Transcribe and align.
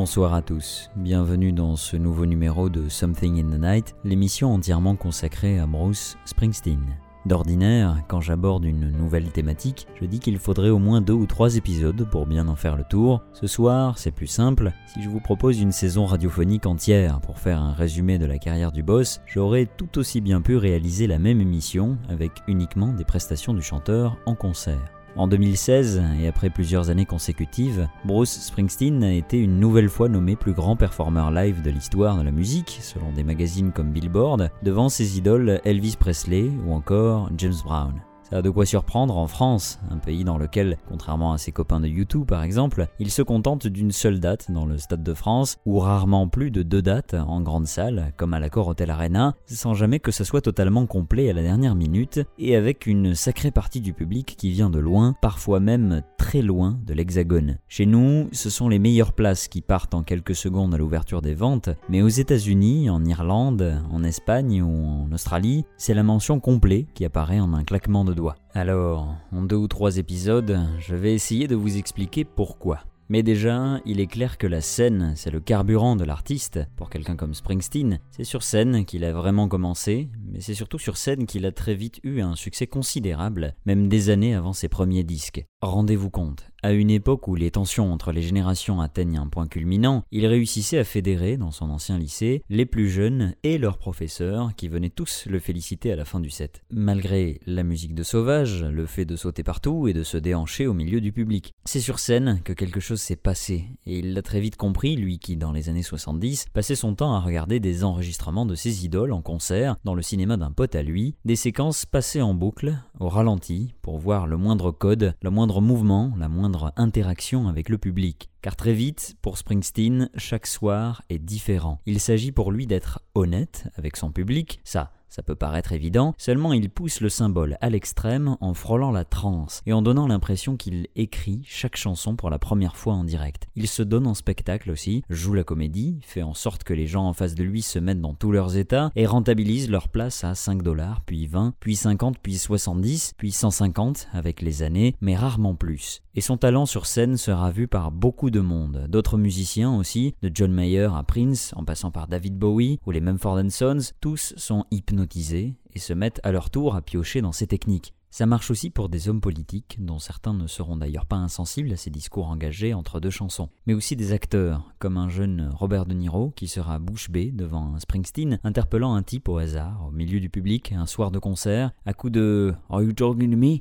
Bonsoir 0.00 0.32
à 0.32 0.42
tous, 0.42 0.90
bienvenue 0.94 1.50
dans 1.50 1.74
ce 1.74 1.96
nouveau 1.96 2.24
numéro 2.24 2.68
de 2.68 2.88
Something 2.88 3.44
in 3.44 3.50
the 3.50 3.60
Night, 3.60 3.96
l'émission 4.04 4.54
entièrement 4.54 4.94
consacrée 4.94 5.58
à 5.58 5.66
Bruce 5.66 6.16
Springsteen. 6.24 6.78
D'ordinaire, 7.26 7.96
quand 8.06 8.20
j'aborde 8.20 8.64
une 8.64 8.92
nouvelle 8.92 9.32
thématique, 9.32 9.88
je 10.00 10.06
dis 10.06 10.20
qu'il 10.20 10.38
faudrait 10.38 10.70
au 10.70 10.78
moins 10.78 11.00
deux 11.00 11.14
ou 11.14 11.26
trois 11.26 11.56
épisodes 11.56 12.08
pour 12.12 12.26
bien 12.26 12.46
en 12.46 12.54
faire 12.54 12.76
le 12.76 12.84
tour. 12.84 13.24
Ce 13.32 13.48
soir, 13.48 13.98
c'est 13.98 14.12
plus 14.12 14.28
simple, 14.28 14.70
si 14.86 15.02
je 15.02 15.08
vous 15.08 15.18
propose 15.18 15.60
une 15.60 15.72
saison 15.72 16.06
radiophonique 16.06 16.66
entière 16.66 17.20
pour 17.20 17.40
faire 17.40 17.60
un 17.60 17.72
résumé 17.72 18.20
de 18.20 18.26
la 18.26 18.38
carrière 18.38 18.70
du 18.70 18.84
boss, 18.84 19.20
j'aurais 19.26 19.66
tout 19.66 19.98
aussi 19.98 20.20
bien 20.20 20.40
pu 20.40 20.56
réaliser 20.56 21.08
la 21.08 21.18
même 21.18 21.40
émission 21.40 21.98
avec 22.08 22.30
uniquement 22.46 22.92
des 22.92 23.04
prestations 23.04 23.52
du 23.52 23.62
chanteur 23.62 24.16
en 24.26 24.36
concert. 24.36 24.92
En 25.18 25.26
2016, 25.26 26.00
et 26.20 26.28
après 26.28 26.48
plusieurs 26.48 26.90
années 26.90 27.04
consécutives, 27.04 27.88
Bruce 28.04 28.38
Springsteen 28.38 29.02
a 29.02 29.12
été 29.12 29.36
une 29.36 29.58
nouvelle 29.58 29.88
fois 29.88 30.08
nommé 30.08 30.36
plus 30.36 30.52
grand 30.52 30.76
performeur 30.76 31.32
live 31.32 31.60
de 31.60 31.70
l'histoire 31.70 32.16
de 32.16 32.22
la 32.22 32.30
musique, 32.30 32.78
selon 32.82 33.10
des 33.10 33.24
magazines 33.24 33.72
comme 33.72 33.90
Billboard, 33.90 34.52
devant 34.62 34.88
ses 34.88 35.18
idoles 35.18 35.60
Elvis 35.64 35.96
Presley 35.98 36.52
ou 36.64 36.72
encore 36.72 37.30
James 37.36 37.56
Brown. 37.64 37.94
Ça 38.30 38.38
a 38.38 38.42
de 38.42 38.50
quoi 38.50 38.66
surprendre 38.66 39.16
en 39.16 39.26
France, 39.26 39.78
un 39.90 39.96
pays 39.96 40.22
dans 40.22 40.36
lequel, 40.36 40.76
contrairement 40.86 41.32
à 41.32 41.38
ses 41.38 41.50
copains 41.50 41.80
de 41.80 41.88
YouTube 41.88 42.26
par 42.26 42.42
exemple, 42.42 42.86
il 42.98 43.10
se 43.10 43.22
contente 43.22 43.66
d'une 43.66 43.90
seule 43.90 44.20
date 44.20 44.50
dans 44.50 44.66
le 44.66 44.76
Stade 44.76 45.02
de 45.02 45.14
France, 45.14 45.56
ou 45.64 45.78
rarement 45.78 46.28
plus 46.28 46.50
de 46.50 46.62
deux 46.62 46.82
dates 46.82 47.14
en 47.14 47.40
grande 47.40 47.66
salle, 47.66 48.12
comme 48.18 48.34
à 48.34 48.40
l'accord 48.40 48.68
Hotel 48.68 48.90
Arena, 48.90 49.34
sans 49.46 49.72
jamais 49.72 49.98
que 49.98 50.10
ce 50.10 50.24
soit 50.24 50.42
totalement 50.42 50.84
complet 50.84 51.30
à 51.30 51.32
la 51.32 51.40
dernière 51.40 51.74
minute, 51.74 52.20
et 52.38 52.54
avec 52.54 52.86
une 52.86 53.14
sacrée 53.14 53.50
partie 53.50 53.80
du 53.80 53.94
public 53.94 54.34
qui 54.36 54.50
vient 54.50 54.68
de 54.68 54.78
loin, 54.78 55.14
parfois 55.22 55.58
même 55.58 56.02
très 56.18 56.42
loin 56.42 56.78
de 56.86 56.92
l'Hexagone. 56.92 57.56
Chez 57.66 57.86
nous, 57.86 58.28
ce 58.32 58.50
sont 58.50 58.68
les 58.68 58.78
meilleures 58.78 59.14
places 59.14 59.48
qui 59.48 59.62
partent 59.62 59.94
en 59.94 60.02
quelques 60.02 60.34
secondes 60.34 60.74
à 60.74 60.76
l'ouverture 60.76 61.22
des 61.22 61.34
ventes, 61.34 61.70
mais 61.88 62.02
aux 62.02 62.08
États-Unis, 62.08 62.90
en 62.90 63.02
Irlande, 63.06 63.80
en 63.90 64.04
Espagne 64.04 64.60
ou 64.60 64.86
en 64.86 65.12
Australie, 65.12 65.64
c'est 65.78 65.94
la 65.94 66.02
mention 66.02 66.40
complet 66.40 66.86
qui 66.92 67.06
apparaît 67.06 67.40
en 67.40 67.54
un 67.54 67.64
claquement 67.64 68.04
de 68.04 68.17
alors, 68.54 69.14
en 69.32 69.42
deux 69.42 69.56
ou 69.56 69.68
trois 69.68 69.98
épisodes, 69.98 70.58
je 70.80 70.94
vais 70.96 71.14
essayer 71.14 71.46
de 71.46 71.54
vous 71.54 71.76
expliquer 71.76 72.24
pourquoi. 72.24 72.80
Mais 73.08 73.22
déjà, 73.22 73.80
il 73.86 74.00
est 74.00 74.06
clair 74.06 74.36
que 74.36 74.46
la 74.46 74.60
scène, 74.60 75.14
c'est 75.16 75.30
le 75.30 75.40
carburant 75.40 75.96
de 75.96 76.04
l'artiste. 76.04 76.60
Pour 76.76 76.90
quelqu'un 76.90 77.16
comme 77.16 77.32
Springsteen, 77.32 78.00
c'est 78.10 78.24
sur 78.24 78.42
scène 78.42 78.84
qu'il 78.84 79.04
a 79.04 79.12
vraiment 79.12 79.48
commencé, 79.48 80.10
mais 80.30 80.40
c'est 80.40 80.54
surtout 80.54 80.78
sur 80.78 80.98
scène 80.98 81.26
qu'il 81.26 81.46
a 81.46 81.52
très 81.52 81.74
vite 81.74 82.00
eu 82.02 82.20
un 82.20 82.36
succès 82.36 82.66
considérable, 82.66 83.54
même 83.64 83.88
des 83.88 84.10
années 84.10 84.34
avant 84.34 84.52
ses 84.52 84.68
premiers 84.68 85.04
disques. 85.04 85.44
Rendez-vous 85.62 86.10
compte, 86.10 86.50
à 86.62 86.72
une 86.72 86.90
époque 86.90 87.28
où 87.28 87.34
les 87.34 87.50
tensions 87.50 87.92
entre 87.92 88.12
les 88.12 88.22
générations 88.22 88.80
atteignent 88.80 89.18
un 89.18 89.26
point 89.28 89.46
culminant, 89.46 90.04
il 90.10 90.26
réussissait 90.26 90.78
à 90.78 90.84
fédérer, 90.84 91.36
dans 91.36 91.50
son 91.50 91.70
ancien 91.70 91.98
lycée, 91.98 92.42
les 92.48 92.66
plus 92.66 92.88
jeunes 92.90 93.34
et 93.42 93.58
leurs 93.58 93.78
professeurs 93.78 94.54
qui 94.56 94.68
venaient 94.68 94.90
tous 94.90 95.26
le 95.26 95.38
féliciter 95.38 95.92
à 95.92 95.96
la 95.96 96.04
fin 96.04 96.20
du 96.20 96.30
set. 96.30 96.62
Malgré 96.70 97.40
la 97.46 97.62
musique 97.62 97.94
de 97.94 98.02
Sauvage, 98.02 98.64
le 98.64 98.86
fait 98.86 99.04
de 99.04 99.16
sauter 99.16 99.42
partout 99.42 99.88
et 99.88 99.92
de 99.92 100.02
se 100.02 100.16
déhancher 100.16 100.66
au 100.66 100.74
milieu 100.74 101.00
du 101.00 101.12
public. 101.12 101.54
C'est 101.64 101.80
sur 101.80 101.98
scène 102.00 102.40
que 102.44 102.52
quelque 102.52 102.80
chose 102.80 102.97
s'est 102.98 103.16
passé, 103.16 103.64
et 103.86 104.00
il 104.00 104.12
l'a 104.12 104.20
très 104.20 104.40
vite 104.40 104.56
compris, 104.56 104.96
lui 104.96 105.18
qui, 105.18 105.36
dans 105.36 105.52
les 105.52 105.70
années 105.70 105.82
70, 105.82 106.46
passait 106.52 106.76
son 106.76 106.94
temps 106.94 107.14
à 107.14 107.20
regarder 107.20 107.60
des 107.60 107.84
enregistrements 107.84 108.44
de 108.44 108.54
ses 108.54 108.84
idoles 108.84 109.12
en 109.12 109.22
concert 109.22 109.76
dans 109.84 109.94
le 109.94 110.02
cinéma 110.02 110.36
d'un 110.36 110.50
pote 110.50 110.74
à 110.74 110.82
lui, 110.82 111.14
des 111.24 111.36
séquences 111.36 111.86
passées 111.86 112.20
en 112.20 112.34
boucle, 112.34 112.76
au 113.00 113.08
ralenti, 113.08 113.74
pour 113.80 113.98
voir 113.98 114.26
le 114.26 114.36
moindre 114.36 114.70
code, 114.70 115.14
le 115.22 115.30
moindre 115.30 115.60
mouvement, 115.60 116.12
la 116.18 116.28
moindre 116.28 116.72
interaction 116.76 117.48
avec 117.48 117.70
le 117.70 117.78
public. 117.78 118.28
Car 118.42 118.56
très 118.56 118.74
vite, 118.74 119.16
pour 119.22 119.38
Springsteen, 119.38 120.10
chaque 120.16 120.46
soir 120.46 121.02
est 121.08 121.18
différent. 121.18 121.80
Il 121.86 122.00
s'agit 122.00 122.32
pour 122.32 122.52
lui 122.52 122.66
d'être 122.66 123.00
honnête 123.14 123.68
avec 123.76 123.96
son 123.96 124.10
public, 124.10 124.60
ça 124.64 124.92
ça 125.08 125.22
peut 125.22 125.34
paraître 125.34 125.72
évident, 125.72 126.14
seulement 126.18 126.52
il 126.52 126.70
pousse 126.70 127.00
le 127.00 127.08
symbole 127.08 127.56
à 127.60 127.70
l'extrême 127.70 128.36
en 128.40 128.54
frôlant 128.54 128.90
la 128.90 129.04
transe 129.04 129.62
et 129.66 129.72
en 129.72 129.82
donnant 129.82 130.06
l'impression 130.06 130.56
qu'il 130.56 130.88
écrit 130.96 131.42
chaque 131.46 131.76
chanson 131.76 132.16
pour 132.16 132.30
la 132.30 132.38
première 132.38 132.76
fois 132.76 132.94
en 132.94 133.04
direct. 133.04 133.48
Il 133.56 133.68
se 133.68 133.82
donne 133.82 134.06
en 134.06 134.14
spectacle 134.14 134.70
aussi, 134.70 135.02
joue 135.08 135.34
la 135.34 135.44
comédie, 135.44 135.98
fait 136.02 136.22
en 136.22 136.34
sorte 136.34 136.64
que 136.64 136.74
les 136.74 136.86
gens 136.86 137.06
en 137.06 137.12
face 137.12 137.34
de 137.34 137.44
lui 137.44 137.62
se 137.62 137.78
mettent 137.78 138.00
dans 138.00 138.14
tous 138.14 138.32
leurs 138.32 138.56
états 138.56 138.90
et 138.96 139.06
rentabilise 139.06 139.70
leur 139.70 139.88
place 139.88 140.24
à 140.24 140.34
5 140.34 140.62
dollars, 140.62 141.00
puis 141.06 141.26
20, 141.26 141.54
puis 141.58 141.76
50, 141.76 142.18
puis 142.18 142.36
70, 142.36 143.14
puis 143.16 143.32
150 143.32 144.08
avec 144.12 144.42
les 144.42 144.62
années, 144.62 144.94
mais 145.00 145.16
rarement 145.16 145.54
plus. 145.54 146.02
Et 146.14 146.20
son 146.20 146.36
talent 146.36 146.66
sur 146.66 146.86
scène 146.86 147.16
sera 147.16 147.50
vu 147.50 147.68
par 147.68 147.92
beaucoup 147.92 148.30
de 148.30 148.40
monde, 148.40 148.86
d'autres 148.88 149.16
musiciens 149.16 149.74
aussi, 149.74 150.14
de 150.22 150.30
John 150.34 150.52
Mayer 150.52 150.88
à 150.94 151.04
Prince, 151.04 151.52
en 151.56 151.64
passant 151.64 151.92
par 151.92 152.08
David 152.08 152.36
Bowie 152.36 152.80
ou 152.86 152.90
les 152.90 153.00
Mumford 153.00 153.40
Sons, 153.50 153.92
tous 154.00 154.34
sont 154.36 154.64
hypnotisés 154.72 154.97
et 155.00 155.78
se 155.78 155.92
mettent 155.92 156.20
à 156.22 156.32
leur 156.32 156.50
tour 156.50 156.74
à 156.74 156.82
piocher 156.82 157.20
dans 157.20 157.32
ces 157.32 157.46
techniques. 157.46 157.94
Ça 158.10 158.24
marche 158.24 158.50
aussi 158.50 158.70
pour 158.70 158.88
des 158.88 159.08
hommes 159.08 159.20
politiques, 159.20 159.76
dont 159.80 159.98
certains 159.98 160.32
ne 160.32 160.46
seront 160.46 160.78
d'ailleurs 160.78 161.04
pas 161.04 161.16
insensibles 161.16 161.72
à 161.72 161.76
ces 161.76 161.90
discours 161.90 162.28
engagés 162.28 162.72
entre 162.72 163.00
deux 163.00 163.10
chansons, 163.10 163.50
mais 163.66 163.74
aussi 163.74 163.96
des 163.96 164.12
acteurs, 164.12 164.72
comme 164.78 164.96
un 164.96 165.10
jeune 165.10 165.50
Robert 165.54 165.84
De 165.84 165.92
Niro 165.94 166.30
qui 166.30 166.48
sera 166.48 166.78
bouche 166.78 167.10
bée 167.10 167.30
devant 167.30 167.74
un 167.74 167.78
Springsteen, 167.78 168.40
interpellant 168.44 168.94
un 168.94 169.02
type 169.02 169.28
au 169.28 169.36
hasard, 169.36 169.84
au 169.86 169.90
milieu 169.90 170.20
du 170.20 170.30
public, 170.30 170.72
un 170.72 170.86
soir 170.86 171.10
de 171.10 171.18
concert, 171.18 171.70
à 171.84 171.92
coup 171.92 172.08
de 172.08 172.54
Are 172.70 172.82
you 172.82 172.92
talking 172.92 173.30
to 173.30 173.36
me? 173.36 173.58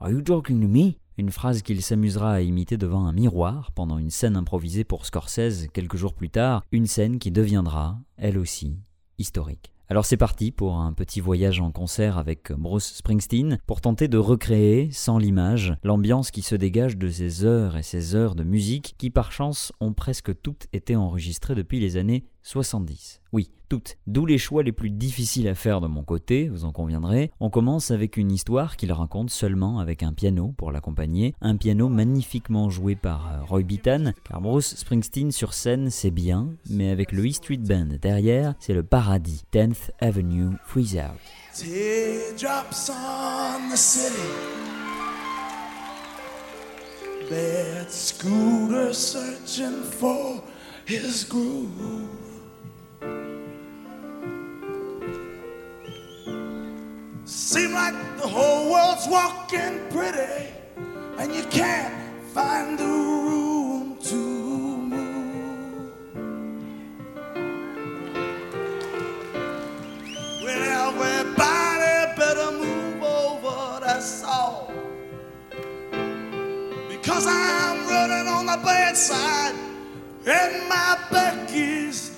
Are 0.00 0.10
you 0.10 0.20
talking 0.20 0.60
to 0.60 0.68
me? 0.68 0.94
Une 1.16 1.30
phrase 1.30 1.62
qu'il 1.62 1.80
s'amusera 1.80 2.32
à 2.32 2.40
imiter 2.40 2.76
devant 2.76 3.06
un 3.06 3.12
miroir 3.12 3.70
pendant 3.72 3.98
une 3.98 4.10
scène 4.10 4.36
improvisée 4.36 4.84
pour 4.84 5.06
Scorsese 5.06 5.68
quelques 5.72 5.96
jours 5.96 6.12
plus 6.12 6.28
tard, 6.28 6.62
une 6.72 6.86
scène 6.86 7.18
qui 7.18 7.30
deviendra, 7.30 7.98
elle 8.16 8.36
aussi, 8.36 8.76
historique. 9.16 9.72
Alors 9.88 10.04
c'est 10.04 10.16
parti 10.16 10.50
pour 10.50 10.80
un 10.80 10.92
petit 10.92 11.20
voyage 11.20 11.60
en 11.60 11.70
concert 11.70 12.18
avec 12.18 12.50
Bruce 12.50 12.94
Springsteen 12.96 13.58
pour 13.66 13.80
tenter 13.80 14.08
de 14.08 14.18
recréer, 14.18 14.90
sans 14.90 15.16
l'image, 15.16 15.76
l'ambiance 15.84 16.32
qui 16.32 16.42
se 16.42 16.56
dégage 16.56 16.96
de 16.96 17.08
ces 17.08 17.44
heures 17.44 17.76
et 17.76 17.84
ces 17.84 18.16
heures 18.16 18.34
de 18.34 18.42
musique 18.42 18.96
qui 18.98 19.10
par 19.10 19.30
chance 19.30 19.72
ont 19.78 19.92
presque 19.92 20.40
toutes 20.42 20.66
été 20.72 20.96
enregistrées 20.96 21.54
depuis 21.54 21.78
les 21.78 21.96
années 21.96 22.24
70. 22.46 23.22
Oui, 23.32 23.50
toutes. 23.68 23.96
D'où 24.06 24.24
les 24.24 24.38
choix 24.38 24.62
les 24.62 24.70
plus 24.70 24.90
difficiles 24.90 25.48
à 25.48 25.56
faire 25.56 25.80
de 25.80 25.88
mon 25.88 26.04
côté, 26.04 26.48
vous 26.48 26.64
en 26.64 26.70
conviendrez. 26.70 27.32
On 27.40 27.50
commence 27.50 27.90
avec 27.90 28.16
une 28.16 28.30
histoire 28.30 28.76
qu'il 28.76 28.92
raconte 28.92 29.30
seulement 29.30 29.80
avec 29.80 30.04
un 30.04 30.12
piano 30.12 30.54
pour 30.56 30.70
l'accompagner, 30.70 31.34
un 31.40 31.56
piano 31.56 31.88
magnifiquement 31.88 32.70
joué 32.70 32.94
par 32.94 33.32
euh, 33.32 33.42
Roy 33.42 33.64
Bittan, 33.64 34.12
car 34.22 34.40
Bruce 34.40 34.76
Springsteen 34.76 35.32
sur 35.32 35.54
scène 35.54 35.90
c'est 35.90 36.12
bien, 36.12 36.50
mais 36.70 36.90
avec 36.90 37.10
le 37.10 37.26
E 37.26 37.32
Street 37.32 37.56
Band 37.56 37.88
derrière, 38.00 38.54
c'est 38.60 38.74
le 38.74 38.84
paradis. 38.84 39.42
10th 39.52 39.90
Avenue 39.98 40.50
Freeze 40.64 40.98
Out. 40.98 41.18
Seem 57.28 57.72
like 57.72 57.92
the 58.18 58.28
whole 58.28 58.70
world's 58.70 59.08
walking 59.08 59.80
pretty, 59.90 60.46
and 61.18 61.34
you 61.34 61.42
can't 61.50 61.92
find 62.32 62.78
the 62.78 62.84
room 62.84 63.98
to 64.00 64.14
move. 64.14 65.92
Well, 70.40 70.94
everybody 70.94 72.14
better 72.16 72.52
move 72.52 73.02
over, 73.02 73.80
that's 73.84 74.22
all. 74.22 74.72
Because 76.88 77.26
I'm 77.26 77.88
running 77.88 78.28
on 78.28 78.46
the 78.46 78.60
bad 78.64 78.96
side, 78.96 79.56
and 80.24 80.68
my 80.68 80.96
back 81.10 81.50
is 81.52 82.12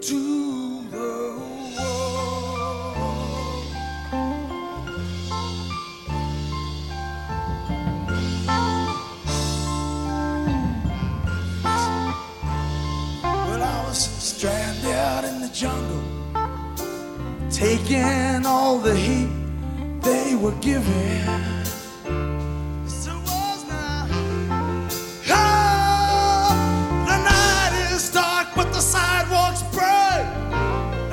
to 0.00 0.88
the 0.88 1.45
stranded 14.38 15.30
in 15.30 15.40
the 15.40 15.48
jungle, 15.48 16.02
taking 17.50 18.44
all 18.44 18.78
the 18.78 18.94
heat 18.94 19.30
they 20.02 20.34
were 20.34 20.54
giving. 20.60 21.24
Ah, 25.30 26.52
the 27.08 27.16
night 27.32 27.94
is 27.94 28.12
dark, 28.12 28.48
but 28.54 28.70
the 28.74 28.80
sidewalks 28.80 29.62
bright, 29.74 30.28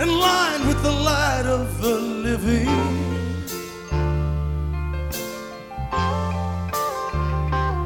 in 0.02 0.10
line 0.20 0.68
with 0.68 0.84
the 0.84 0.92
light 0.92 1.46
of 1.46 1.82
the 1.82 1.96
living. 2.28 2.68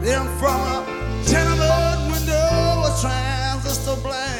Then 0.01 0.25
from 0.39 0.59
a 0.71 0.83
tenement 1.27 2.11
window, 2.11 2.89
a 2.89 2.97
transistor 2.99 4.01
just 4.01 4.36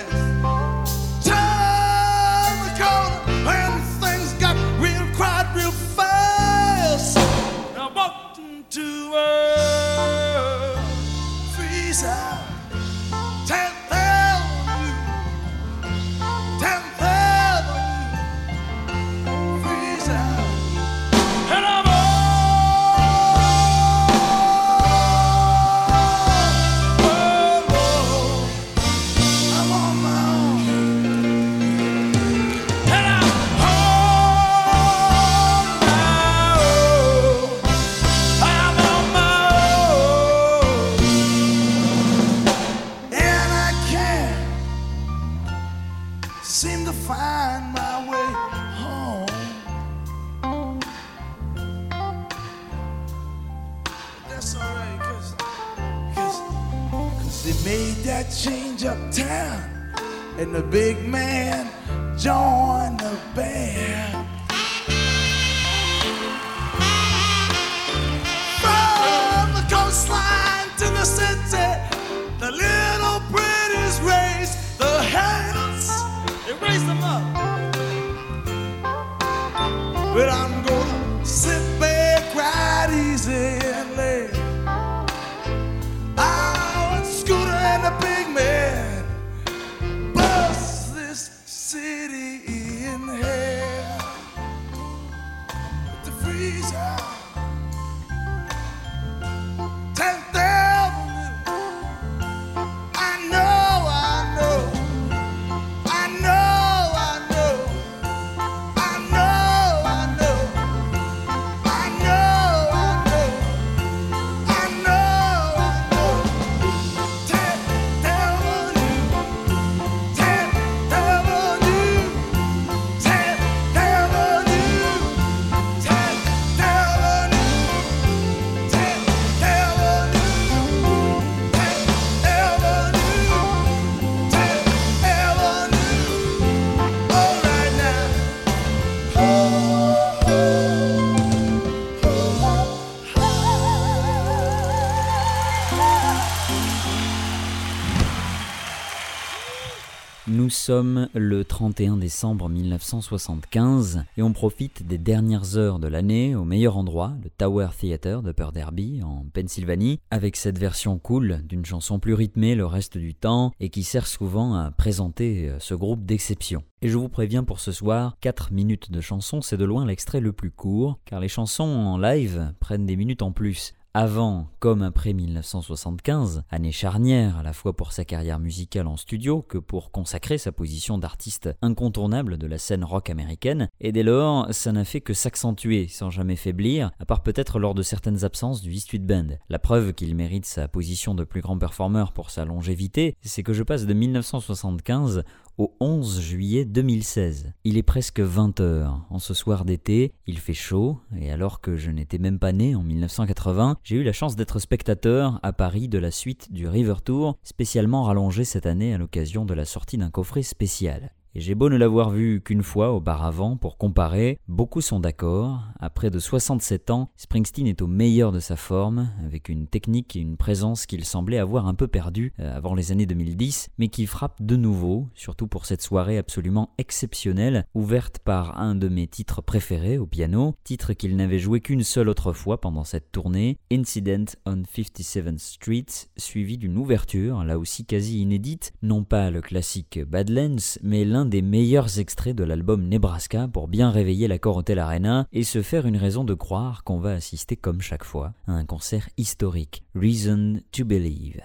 sommes 150.68 151.08
le 151.14 151.46
31 151.46 151.96
décembre 151.96 152.50
1975 152.50 154.04
et 154.18 154.22
on 154.22 154.34
profite 154.34 154.86
des 154.86 154.98
dernières 154.98 155.56
heures 155.56 155.80
de 155.80 155.88
l'année 155.88 156.36
au 156.36 156.44
meilleur 156.44 156.76
endroit, 156.76 157.14
le 157.24 157.30
Tower 157.30 157.70
Theater 157.80 158.22
de 158.22 158.34
Derby 158.54 159.02
en 159.02 159.26
Pennsylvanie, 159.34 160.02
avec 160.12 160.36
cette 160.36 160.58
version 160.58 161.00
cool 161.00 161.42
d'une 161.48 161.66
chanson 161.66 162.00
plus 162.00 162.14
rythmée 162.14 162.54
le 162.54 162.66
reste 162.66 162.98
du 162.98 163.16
temps 163.16 163.54
et 163.62 163.70
qui 163.70 163.84
sert 163.84 164.08
souvent 164.08 164.56
à 164.56 164.72
présenter 164.72 165.54
ce 165.60 165.74
groupe 165.74 166.04
d'exception. 166.04 166.64
Et 166.82 166.90
je 166.90 166.98
vous 166.98 167.08
préviens 167.08 167.46
pour 167.46 167.62
ce 167.62 167.72
soir, 167.72 168.18
4 168.20 168.52
minutes 168.52 168.92
de 168.92 169.00
chanson, 169.00 169.40
c'est 169.40 169.56
de 169.56 169.64
loin 169.64 169.86
l'extrait 169.86 170.20
le 170.20 170.34
plus 170.34 170.52
court, 170.52 171.00
car 171.06 171.22
les 171.22 171.30
chansons 171.30 171.64
en 171.64 171.98
live 171.98 172.54
prennent 172.60 172.86
des 172.86 172.98
minutes 172.98 173.22
en 173.22 173.32
plus. 173.32 173.74
Avant 174.00 174.46
comme 174.60 174.84
après 174.84 175.12
1975, 175.12 176.44
année 176.52 176.72
charnière 176.72 177.38
à 177.38 177.42
la 177.42 177.52
fois 177.52 177.76
pour 177.76 177.94
sa 177.94 178.06
carrière 178.06 178.38
musicale 178.38 178.86
en 178.86 178.96
studio 178.96 179.42
que 179.42 179.58
pour 179.58 179.90
consacrer 179.90 180.38
sa 180.38 180.52
position 180.52 181.00
d'artiste 181.00 181.50
incontournable 181.64 182.38
de 182.38 182.46
la 182.46 182.60
scène 182.60 182.84
rock 182.84 183.10
américaine, 183.10 183.70
et 183.82 183.92
dès 183.92 184.04
lors, 184.04 184.54
ça 184.54 184.72
n'a 184.72 184.86
fait 184.86 185.02
que 185.02 185.16
s'accentuer 185.16 185.88
sans 185.88 186.12
jamais 186.12 186.36
faiblir, 186.36 186.92
à 187.00 187.06
part 187.08 187.24
peut-être 187.24 187.58
lors 187.58 187.74
de 187.74 187.82
certaines 187.82 188.24
absences 188.24 188.62
du 188.62 188.72
E-Street 188.76 189.00
Band. 189.00 189.30
La 189.50 189.58
preuve 189.58 189.94
qu'il 189.94 190.16
mérite 190.16 190.46
sa 190.46 190.68
position 190.68 191.16
de 191.16 191.24
plus 191.24 191.42
grand 191.42 191.58
performeur 191.58 192.12
pour 192.14 192.30
sa 192.30 192.46
longévité, 192.46 193.18
c'est 193.24 193.42
que 193.42 193.54
je 193.54 193.64
passe 193.64 193.88
de 193.88 193.94
1975 193.96 195.24
au 195.58 195.74
11 195.80 196.22
juillet 196.22 196.66
2016. 196.66 197.54
Il 197.64 197.78
est 197.78 197.84
presque 197.84 198.20
20 198.20 198.60
heures. 198.60 199.06
En 199.10 199.20
ce 199.20 199.34
soir 199.34 199.66
d'été, 199.66 200.14
il 200.26 200.38
fait 200.38 200.54
chaud, 200.54 201.00
et 201.20 201.32
alors 201.32 201.62
que 201.62 201.76
je 201.76 201.92
n'étais 201.92 202.18
même 202.18 202.40
pas 202.40 202.54
né 202.54 202.76
en 202.76 202.84
1980, 202.84 203.78
j'ai 203.84 203.98
eu 203.98 204.04
la 204.04 204.14
chance 204.14 204.36
d'être 204.36 204.60
spectateur 204.60 205.40
à 205.44 205.54
Paris 205.54 205.88
de 205.88 205.98
la 205.98 206.12
suite 206.12 206.52
du 206.52 206.68
River 206.68 206.96
Tour, 207.04 207.38
spécialement 207.44 208.04
rallongé 208.04 208.44
cette 208.44 208.66
année 208.66 208.94
à 208.94 208.98
l'occasion 208.98 209.46
de 209.46 209.54
la 209.54 209.66
sortie 209.66 209.98
d'un 209.98 210.10
coffret 210.10 210.44
spécial. 210.44 211.12
Et 211.36 211.40
j'ai 211.42 211.56
beau 211.56 211.70
ne 211.70 211.78
l'avoir 211.78 212.10
vu 212.10 212.42
qu'une 212.42 212.64
fois 212.64 212.94
auparavant 212.94 213.58
pour 213.58 213.78
comparer, 213.78 214.40
beaucoup 214.48 214.82
sont 214.82 215.00
d'accord. 215.00 215.64
À 215.80 215.90
près 215.90 216.10
de 216.10 216.20
67 216.20 216.90
ans, 216.90 217.10
Springsteen 217.16 217.68
est 217.68 217.82
au 217.82 217.88
meilleur 217.88 218.32
de 218.32 218.40
sa 218.40 218.56
forme, 218.56 219.12
avec 219.26 219.50
une 219.50 219.68
technique 219.68 220.16
et 220.16 220.20
une 220.20 220.38
présence 220.38 220.86
qu'il 220.86 221.06
semblait 221.06 221.38
avoir 221.38 221.68
un 221.68 221.74
peu 221.74 221.88
perdue 221.88 222.34
avant 222.40 222.74
les 222.74 222.92
années 222.92 223.06
2010, 223.06 223.70
mais 223.78 223.90
qui 223.90 224.06
frappe 224.06 224.42
de 224.42 224.56
nouveau, 224.56 225.08
surtout 225.14 225.48
pour 225.48 225.66
cette 225.66 225.82
soirée 225.82 226.18
absolument 226.18 226.74
exceptionnelle, 226.78 227.66
ouverte 227.76 228.20
par 228.20 228.60
un 228.60 228.76
de 228.76 228.88
mes 228.88 229.08
titres 229.08 229.42
préférés 229.42 229.98
au 229.98 230.08
piano, 230.08 230.56
titre 230.64 230.94
qu'il 230.94 231.16
n'avait 231.16 231.40
joué 231.40 231.62
qu'une 231.62 231.84
seule 231.84 232.10
autre 232.10 232.34
fois 232.34 232.60
pendant 232.60 232.84
cette 232.84 233.12
tournée, 233.12 233.58
Incident 233.72 234.26
on 234.46 234.64
57th 234.64 235.38
Street, 235.38 235.86
suivi 236.18 236.58
d'une 236.58 236.78
ouverture, 236.78 237.44
là 237.44 237.60
aussi 237.60 237.86
quasi 237.86 238.22
inédite, 238.22 238.74
non 238.82 239.04
pas 239.04 239.30
le 239.30 239.42
classique 239.42 240.00
Badlands, 240.08 240.80
mais 240.82 241.06
l'un 241.06 241.17
des 241.26 241.42
meilleurs 241.42 242.00
extraits 242.00 242.36
de 242.36 242.44
l'album 242.44 242.88
Nebraska 242.88 243.48
pour 243.52 243.68
bien 243.68 243.90
réveiller 243.90 244.28
l'accord 244.28 244.58
Hotel 244.58 244.80
Arena 244.80 245.28
et 245.32 245.44
se 245.44 245.62
faire 245.62 245.86
une 245.86 245.98
raison 245.98 246.24
de 246.24 246.34
croire 246.34 246.84
qu'on 246.84 247.00
va 247.00 247.12
assister 247.12 247.56
comme 247.56 247.82
chaque 247.82 248.04
fois 248.04 248.34
à 248.48 248.54
un 248.54 248.66
concert 248.66 249.10
historique. 249.18 249.84
Reason 249.96 250.62
to 250.72 250.86
Believe. 250.86 251.42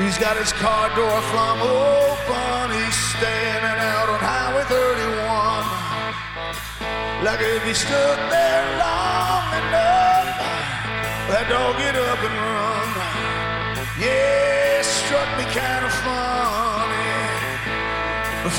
He's 0.00 0.16
got 0.16 0.36
his 0.38 0.52
car 0.54 0.88
door 0.96 1.20
flung 1.30 1.60
open. 1.60 2.70
He's 2.72 2.96
standing 3.12 3.78
out 3.92 4.08
on 4.08 4.18
Highway 4.18 4.64
31. 4.64 5.90
Like 7.24 7.40
if 7.40 7.62
he 7.68 7.74
stood 7.74 8.18
there 8.32 8.64
long 8.80 9.44
enough, 9.60 10.40
that 11.28 11.46
dog 11.52 11.76
get 11.76 11.96
up 12.00 12.16
and 12.16 12.32
run. 12.32 12.88
Yeah, 14.00 14.80
struck 14.80 15.28
me 15.36 15.44
kind 15.52 15.84
of 15.84 15.92
funny, 16.00 17.12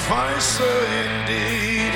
funny 0.06 0.40
so 0.40 0.70
indeed. 1.02 1.94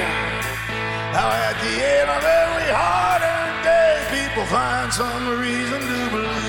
How 1.14 1.30
at 1.30 1.54
the 1.62 1.74
end 1.86 2.10
of 2.10 2.24
every 2.26 2.70
hard-earned 2.74 3.62
day, 3.62 4.02
people 4.10 4.46
find 4.50 4.92
some 4.92 5.38
reason 5.38 5.82
to 5.86 6.10
believe. 6.10 6.45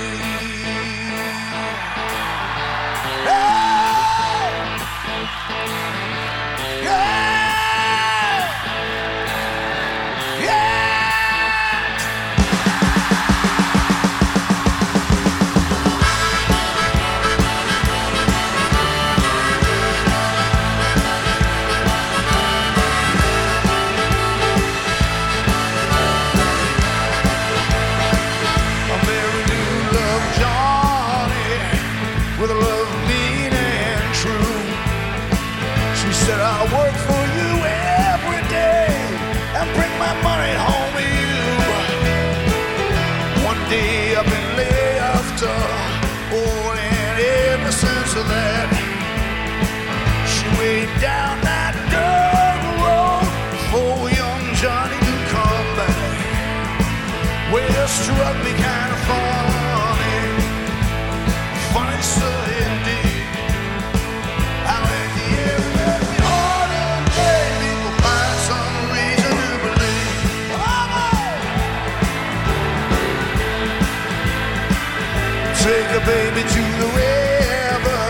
Baby 76.07 76.41
to 76.41 76.63
the 76.79 76.89
river, 76.95 78.03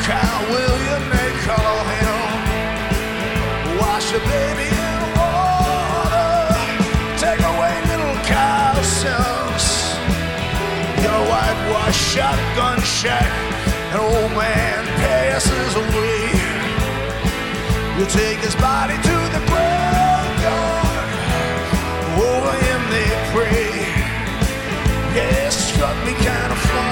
Kyle 0.00 0.44
William 0.48 1.04
they 1.12 1.32
call 1.44 1.78
him. 1.92 2.20
Wash 3.76 4.08
a 4.16 4.20
baby 4.32 4.68
in 4.72 5.00
water. 5.20 6.32
Take 7.20 7.42
away 7.52 7.74
little 7.92 8.16
calciums. 8.24 9.66
Get 11.02 11.12
a 11.12 11.24
whitewash 11.30 11.98
shotgun 12.12 12.80
shack. 12.80 13.30
An 13.92 14.00
old 14.00 14.32
man 14.32 14.80
passes 15.04 15.72
away. 15.84 16.32
You 17.98 18.06
take 18.06 18.38
his 18.38 18.56
body 18.56 18.96
to 18.96 19.16
the 19.34 19.42
graveyard. 19.50 21.08
Over 22.30 22.54
him 22.66 22.80
they 22.94 23.08
pray. 23.34 23.68
Yeah, 25.14 25.50
struck 25.50 25.96
me 26.06 26.14
kind 26.24 26.52
of 26.52 26.58
funny. 26.58 26.91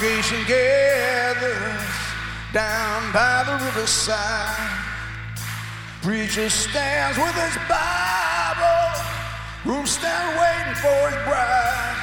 Congregation 0.00 0.44
gathers 0.46 1.82
down 2.54 3.12
by 3.12 3.44
the 3.44 3.62
riverside. 3.66 4.70
Preacher 6.00 6.48
stands 6.48 7.18
with 7.18 7.34
his 7.34 7.54
Bible. 7.68 9.04
Room 9.66 9.84
stand 9.84 10.38
waiting 10.40 10.74
for 10.76 11.10
his 11.10 11.22
bride. 11.28 11.96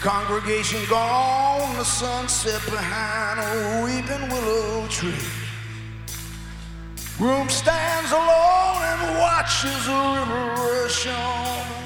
Congregation 0.00 0.80
gone, 0.88 1.76
the 1.76 1.82
sunset 1.82 2.62
behind 2.66 3.40
a 3.40 3.84
weeping 3.84 4.28
willow 4.30 4.86
tree. 4.86 5.10
Room 7.18 7.48
stands 7.48 8.12
alone 8.12 8.82
and 8.92 9.18
watches 9.18 9.86
the 9.86 10.14
river 10.14 10.54
rush 10.54 11.08
on. 11.08 11.77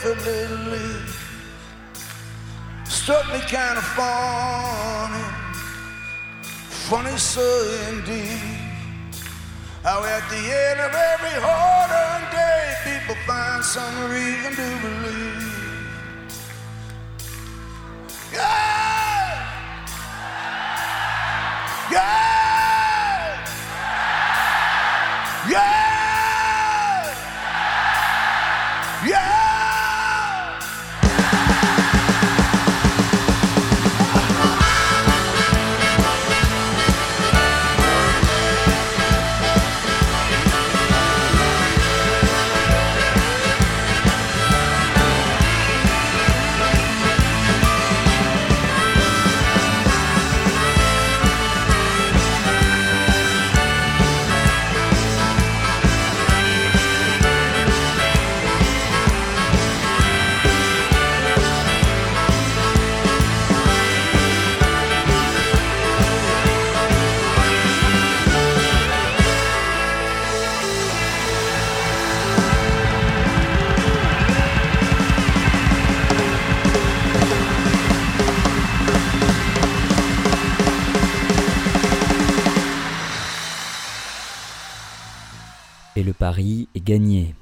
Effortlessly. 0.00 1.14
Struck 2.84 3.26
me 3.32 3.40
kind 3.40 3.76
of 3.78 3.84
funny, 3.84 5.24
funny 6.88 7.16
so 7.18 7.42
indeed. 7.90 8.40
How 9.82 10.04
at 10.04 10.28
the 10.28 10.36
end 10.36 10.80
of 10.80 10.92
every 10.94 11.40
hard-earned 11.40 12.30
day, 12.32 12.74
people 12.84 13.16
find 13.26 13.64
some 13.64 14.10
reason 14.10 14.54
to 14.54 14.68
believe. 14.82 15.59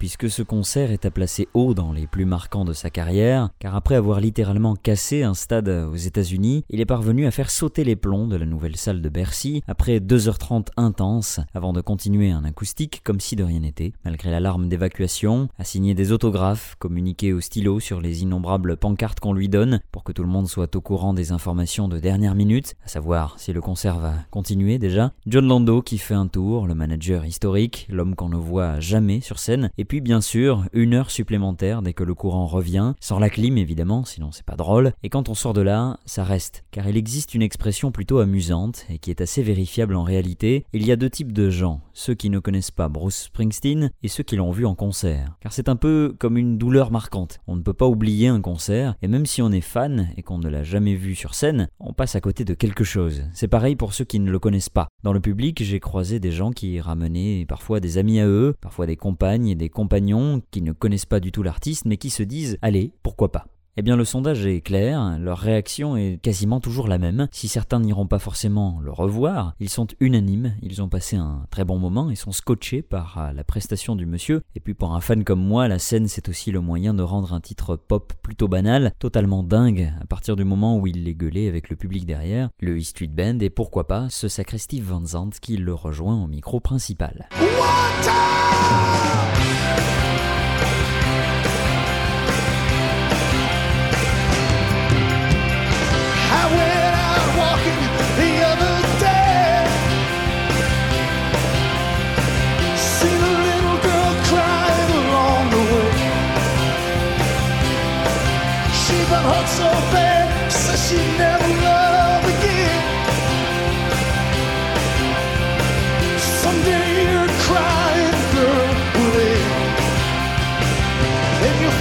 Puisque 0.08 0.30
ce 0.30 0.42
concert 0.42 0.90
est 0.90 1.04
à 1.04 1.10
placer 1.10 1.48
haut 1.52 1.74
dans 1.74 1.92
les 1.92 2.06
plus 2.06 2.24
marquants 2.24 2.64
de 2.64 2.72
sa 2.72 2.88
carrière, 2.88 3.50
car 3.58 3.76
après 3.76 3.94
avoir 3.94 4.20
littéralement 4.20 4.74
cassé 4.74 5.22
un 5.22 5.34
stade 5.34 5.68
aux 5.68 5.96
États-Unis, 5.96 6.64
il 6.70 6.80
est 6.80 6.86
parvenu 6.86 7.26
à 7.26 7.30
faire 7.30 7.50
sauter 7.50 7.84
les 7.84 7.94
plombs 7.94 8.26
de 8.26 8.36
la 8.36 8.46
nouvelle 8.46 8.76
salle 8.76 9.02
de 9.02 9.08
Bercy 9.10 9.62
après 9.66 9.98
2h30 9.98 10.68
intenses, 10.78 11.40
avant 11.52 11.74
de 11.74 11.82
continuer 11.82 12.30
un 12.30 12.46
acoustique 12.46 13.02
comme 13.04 13.20
si 13.20 13.36
de 13.36 13.44
rien 13.44 13.60
n'était, 13.60 13.92
malgré 14.02 14.30
l'alarme 14.30 14.70
d'évacuation, 14.70 15.50
à 15.58 15.64
signer 15.64 15.92
des 15.92 16.10
autographes, 16.10 16.76
communiquer 16.78 17.34
au 17.34 17.42
stylo 17.42 17.78
sur 17.78 18.00
les 18.00 18.22
innombrables 18.22 18.78
pancartes 18.78 19.20
qu'on 19.20 19.34
lui 19.34 19.50
donne, 19.50 19.80
pour 19.92 20.04
que 20.04 20.12
tout 20.12 20.22
le 20.22 20.30
monde 20.30 20.48
soit 20.48 20.74
au 20.74 20.80
courant 20.80 21.12
des 21.12 21.32
informations 21.32 21.86
de 21.86 21.98
dernière 21.98 22.34
minute, 22.34 22.76
à 22.82 22.88
savoir 22.88 23.38
si 23.38 23.52
le 23.52 23.60
concert 23.60 23.98
va 23.98 24.14
continuer 24.30 24.78
déjà. 24.78 25.12
John 25.26 25.46
Lando 25.46 25.82
qui 25.82 25.98
fait 25.98 26.14
un 26.14 26.28
tour, 26.28 26.66
le 26.66 26.74
manager 26.74 27.26
historique, 27.26 27.86
l'homme 27.90 28.14
qu'on 28.14 28.30
ne 28.30 28.36
voit 28.36 28.80
jamais 28.80 29.20
sur 29.20 29.38
scène, 29.38 29.68
et 29.76 29.84
puis 29.84 29.97
bien 30.00 30.20
sûr, 30.20 30.64
une 30.72 30.94
heure 30.94 31.10
supplémentaire 31.10 31.82
dès 31.82 31.92
que 31.92 32.04
le 32.04 32.14
courant 32.14 32.46
revient, 32.46 32.94
sans 33.00 33.18
la 33.18 33.30
clim 33.30 33.56
évidemment, 33.56 34.04
sinon 34.04 34.30
c'est 34.32 34.44
pas 34.44 34.56
drôle, 34.56 34.92
et 35.02 35.08
quand 35.08 35.28
on 35.28 35.34
sort 35.34 35.52
de 35.52 35.60
là, 35.60 35.98
ça 36.06 36.24
reste, 36.24 36.64
car 36.70 36.88
il 36.88 36.96
existe 36.96 37.34
une 37.34 37.42
expression 37.42 37.90
plutôt 37.90 38.18
amusante, 38.18 38.86
et 38.88 38.98
qui 38.98 39.10
est 39.10 39.20
assez 39.20 39.42
vérifiable 39.42 39.94
en 39.96 40.02
réalité, 40.02 40.64
il 40.72 40.86
y 40.86 40.92
a 40.92 40.96
deux 40.96 41.10
types 41.10 41.32
de 41.32 41.50
gens, 41.50 41.80
ceux 41.98 42.14
qui 42.14 42.30
ne 42.30 42.38
connaissent 42.38 42.70
pas 42.70 42.88
Bruce 42.88 43.24
Springsteen 43.24 43.90
et 44.04 44.08
ceux 44.08 44.22
qui 44.22 44.36
l'ont 44.36 44.52
vu 44.52 44.64
en 44.64 44.76
concert. 44.76 45.36
Car 45.40 45.52
c'est 45.52 45.68
un 45.68 45.74
peu 45.74 46.14
comme 46.18 46.38
une 46.38 46.56
douleur 46.56 46.92
marquante, 46.92 47.40
on 47.48 47.56
ne 47.56 47.62
peut 47.62 47.74
pas 47.74 47.88
oublier 47.88 48.28
un 48.28 48.40
concert, 48.40 48.94
et 49.02 49.08
même 49.08 49.26
si 49.26 49.42
on 49.42 49.50
est 49.50 49.60
fan 49.60 50.10
et 50.16 50.22
qu'on 50.22 50.38
ne 50.38 50.48
l'a 50.48 50.62
jamais 50.62 50.94
vu 50.94 51.16
sur 51.16 51.34
scène, 51.34 51.68
on 51.80 51.92
passe 51.92 52.14
à 52.14 52.20
côté 52.20 52.44
de 52.44 52.54
quelque 52.54 52.84
chose. 52.84 53.24
C'est 53.32 53.48
pareil 53.48 53.74
pour 53.74 53.94
ceux 53.94 54.04
qui 54.04 54.20
ne 54.20 54.30
le 54.30 54.38
connaissent 54.38 54.68
pas. 54.68 54.86
Dans 55.02 55.12
le 55.12 55.20
public, 55.20 55.62
j'ai 55.62 55.80
croisé 55.80 56.20
des 56.20 56.30
gens 56.30 56.52
qui 56.52 56.80
ramenaient 56.80 57.44
parfois 57.48 57.80
des 57.80 57.98
amis 57.98 58.20
à 58.20 58.28
eux, 58.28 58.54
parfois 58.60 58.86
des 58.86 58.96
compagnes 58.96 59.48
et 59.48 59.56
des 59.56 59.68
compagnons 59.68 60.40
qui 60.52 60.62
ne 60.62 60.72
connaissent 60.72 61.04
pas 61.04 61.20
du 61.20 61.32
tout 61.32 61.42
l'artiste 61.42 61.84
mais 61.84 61.96
qui 61.96 62.10
se 62.10 62.22
disent 62.22 62.58
allez, 62.62 62.92
pourquoi 63.02 63.32
pas? 63.32 63.46
Eh 63.80 63.82
bien 63.82 63.94
le 63.94 64.04
sondage 64.04 64.44
est 64.44 64.60
clair, 64.60 65.20
leur 65.20 65.38
réaction 65.38 65.96
est 65.96 66.20
quasiment 66.20 66.58
toujours 66.58 66.88
la 66.88 66.98
même. 66.98 67.28
Si 67.30 67.46
certains 67.46 67.78
n'iront 67.78 68.08
pas 68.08 68.18
forcément 68.18 68.80
le 68.82 68.90
revoir, 68.90 69.54
ils 69.60 69.68
sont 69.68 69.86
unanimes, 70.00 70.56
ils 70.62 70.82
ont 70.82 70.88
passé 70.88 71.14
un 71.14 71.46
très 71.52 71.64
bon 71.64 71.78
moment 71.78 72.10
et 72.10 72.16
sont 72.16 72.32
scotchés 72.32 72.82
par 72.82 73.18
euh, 73.18 73.32
la 73.32 73.44
prestation 73.44 73.94
du 73.94 74.04
monsieur. 74.04 74.42
Et 74.56 74.60
puis 74.60 74.74
pour 74.74 74.96
un 74.96 75.00
fan 75.00 75.22
comme 75.22 75.40
moi, 75.40 75.68
la 75.68 75.78
scène 75.78 76.08
c'est 76.08 76.28
aussi 76.28 76.50
le 76.50 76.60
moyen 76.60 76.92
de 76.92 77.04
rendre 77.04 77.32
un 77.32 77.40
titre 77.40 77.76
pop 77.76 78.12
plutôt 78.20 78.48
banal, 78.48 78.94
totalement 78.98 79.44
dingue, 79.44 79.92
à 80.02 80.06
partir 80.06 80.34
du 80.34 80.42
moment 80.42 80.76
où 80.76 80.88
il 80.88 81.04
les 81.04 81.14
gueulait 81.14 81.46
avec 81.46 81.70
le 81.70 81.76
public 81.76 82.04
derrière, 82.04 82.50
le 82.58 82.78
E 82.78 82.80
Street 82.80 83.06
Band 83.06 83.38
et 83.38 83.48
pourquoi 83.48 83.86
pas 83.86 84.08
ce 84.10 84.26
sacré 84.26 84.58
Steve 84.58 84.86
Van 84.86 85.06
Zandt 85.06 85.38
qui 85.38 85.56
le 85.56 85.72
rejoint 85.72 86.20
au 86.20 86.26
micro 86.26 86.58
principal. 86.58 87.28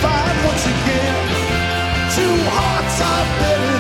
Find 0.02 0.38
once 0.46 0.66
again 0.76 1.16
two 2.16 2.34
hearts 2.52 3.02
are 3.02 3.26
better 3.40 3.77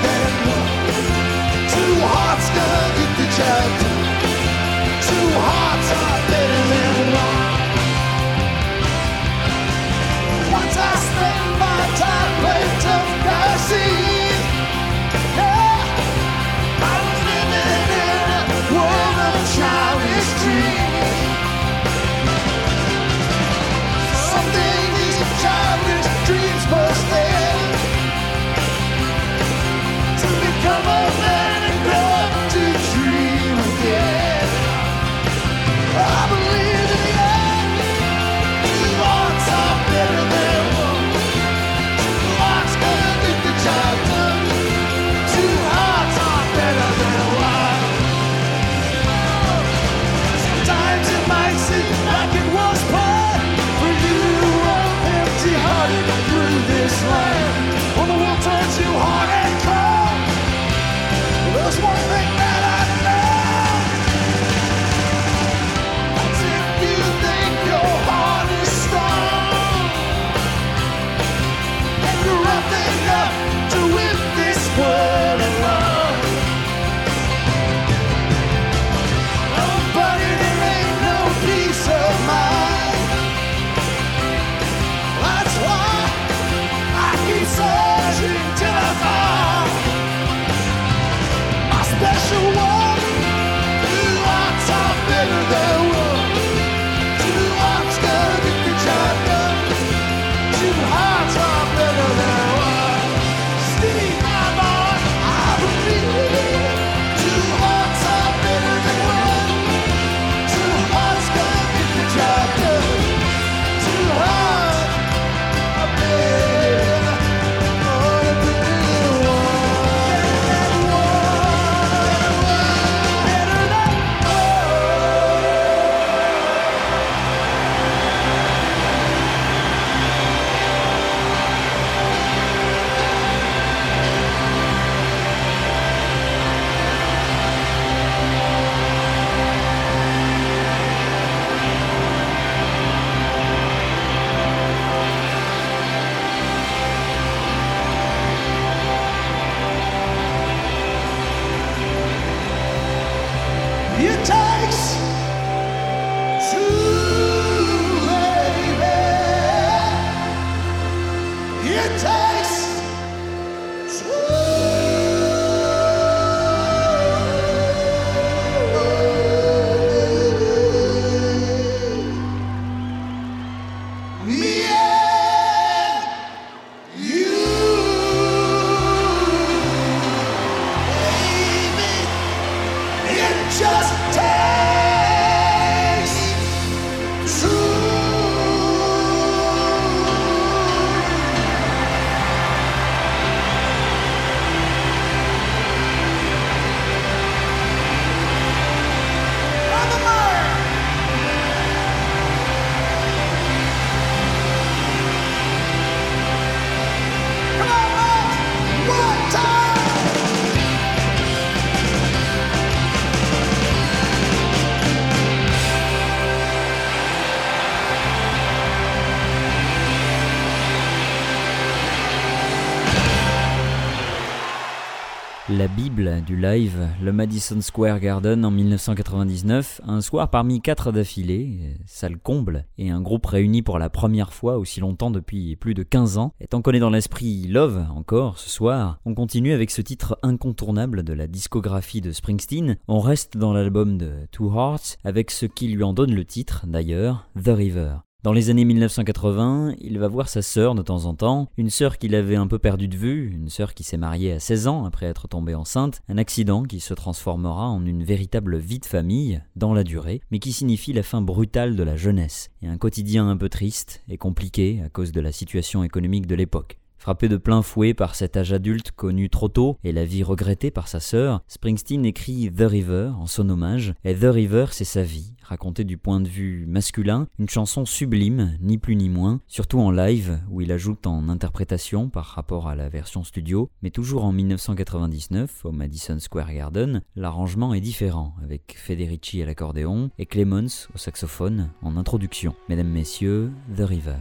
la 225.49 225.69
bible 225.69 226.21
du 226.25 226.35
live, 226.35 226.89
le 227.01 227.13
Madison 227.13 227.61
Square 227.61 228.01
Garden 228.01 228.43
en 228.43 228.51
1999, 228.51 229.79
un 229.85 230.01
soir 230.01 230.29
parmi 230.29 230.61
quatre 230.61 230.91
d'affilée, 230.91 231.77
salle 231.85 232.17
comble, 232.17 232.65
et 232.77 232.89
un 232.89 232.99
groupe 232.99 233.25
réuni 233.25 233.61
pour 233.61 233.79
la 233.79 233.89
première 233.89 234.33
fois 234.33 234.57
aussi 234.57 234.81
longtemps 234.81 235.09
depuis 235.09 235.55
plus 235.55 235.73
de 235.73 235.83
15 235.83 236.17
ans. 236.17 236.33
Étant 236.41 236.61
qu'on 236.61 236.71
est 236.71 236.79
dans 236.79 236.89
l'esprit 236.89 237.47
Love 237.47 237.85
encore 237.95 238.39
ce 238.39 238.49
soir, 238.49 238.99
on 239.05 239.15
continue 239.15 239.53
avec 239.53 239.71
ce 239.71 239.81
titre 239.81 240.19
incontournable 240.21 241.03
de 241.03 241.13
la 241.13 241.27
discographie 241.27 242.01
de 242.01 242.11
Springsteen, 242.11 242.75
on 242.89 242.99
reste 242.99 243.37
dans 243.37 243.53
l'album 243.53 243.97
de 243.97 244.27
Two 244.31 244.51
Hearts 244.53 244.97
avec 245.05 245.31
ce 245.31 245.45
qui 245.45 245.69
lui 245.69 245.83
en 245.83 245.93
donne 245.93 246.13
le 246.13 246.25
titre 246.25 246.65
d'ailleurs, 246.67 247.29
The 247.41 247.49
River. 247.55 248.06
Dans 248.23 248.33
les 248.33 248.49
années 248.49 248.65
1980, 248.65 249.75
il 249.79 249.99
va 249.99 250.07
voir 250.07 250.27
sa 250.27 250.41
sœur 250.41 250.73
de 250.73 250.81
temps 250.81 251.05
en 251.05 251.13
temps, 251.13 251.49
une 251.55 251.69
sœur 251.69 251.99
qu'il 251.99 252.15
avait 252.15 252.35
un 252.35 252.47
peu 252.47 252.57
perdue 252.57 252.87
de 252.87 252.97
vue, 252.97 253.31
une 253.31 253.47
sœur 253.47 253.75
qui 253.75 253.83
s'est 253.83 253.95
mariée 253.95 254.33
à 254.33 254.39
16 254.39 254.67
ans 254.67 254.85
après 254.85 255.05
être 255.05 255.27
tombée 255.27 255.53
enceinte, 255.53 256.01
un 256.09 256.17
accident 256.17 256.63
qui 256.63 256.79
se 256.79 256.95
transformera 256.95 257.69
en 257.69 257.85
une 257.85 258.03
véritable 258.03 258.57
vie 258.57 258.79
de 258.79 258.85
famille, 258.85 259.43
dans 259.55 259.73
la 259.73 259.83
durée, 259.83 260.21
mais 260.31 260.39
qui 260.39 260.51
signifie 260.51 260.93
la 260.93 261.03
fin 261.03 261.21
brutale 261.21 261.75
de 261.75 261.83
la 261.83 261.95
jeunesse, 261.95 262.49
et 262.63 262.67
un 262.67 262.79
quotidien 262.79 263.29
un 263.29 263.37
peu 263.37 263.49
triste 263.49 264.03
et 264.09 264.17
compliqué 264.17 264.81
à 264.83 264.89
cause 264.89 265.11
de 265.11 265.21
la 265.21 265.31
situation 265.31 265.83
économique 265.83 266.25
de 266.25 266.35
l'époque. 266.35 266.79
Frappé 267.07 267.29
de 267.29 267.37
plein 267.37 267.61
fouet 267.61 267.93
par 267.93 268.15
cet 268.15 268.35
âge 268.35 268.51
adulte 268.51 268.91
connu 268.91 269.29
trop 269.29 269.47
tôt 269.47 269.77
et 269.85 269.93
la 269.93 270.03
vie 270.03 270.23
regrettée 270.23 270.71
par 270.71 270.89
sa 270.89 270.99
sœur, 270.99 271.41
Springsteen 271.47 272.03
écrit 272.03 272.51
The 272.51 272.63
River 272.63 273.11
en 273.17 273.27
son 273.27 273.49
hommage, 273.49 273.93
et 274.03 274.13
The 274.13 274.25
River 274.25 274.65
c'est 274.71 274.83
sa 274.83 275.03
vie, 275.03 275.33
racontée 275.41 275.85
du 275.85 275.97
point 275.97 276.19
de 276.19 276.27
vue 276.27 276.65
masculin, 276.67 277.29
une 277.39 277.47
chanson 277.47 277.85
sublime, 277.85 278.57
ni 278.59 278.77
plus 278.77 278.97
ni 278.97 279.07
moins, 279.07 279.39
surtout 279.47 279.79
en 279.79 279.89
live, 279.89 280.41
où 280.51 280.59
il 280.59 280.69
ajoute 280.69 281.07
en 281.07 281.29
interprétation 281.29 282.09
par 282.09 282.25
rapport 282.25 282.67
à 282.67 282.75
la 282.75 282.89
version 282.89 283.23
studio, 283.23 283.69
mais 283.81 283.89
toujours 283.89 284.25
en 284.25 284.33
1999, 284.33 285.63
au 285.63 285.71
Madison 285.71 286.19
Square 286.19 286.51
Garden, 286.51 287.03
l'arrangement 287.15 287.73
est 287.73 287.79
différent, 287.79 288.35
avec 288.43 288.75
Federici 288.77 289.41
à 289.41 289.45
l'accordéon 289.45 290.09
et 290.19 290.25
Clemens 290.25 290.89
au 290.93 290.97
saxophone 290.97 291.69
en 291.81 291.95
introduction. 291.95 292.53
Mesdames, 292.67 292.89
Messieurs, 292.89 293.53
The 293.77 293.83
River. 293.83 294.17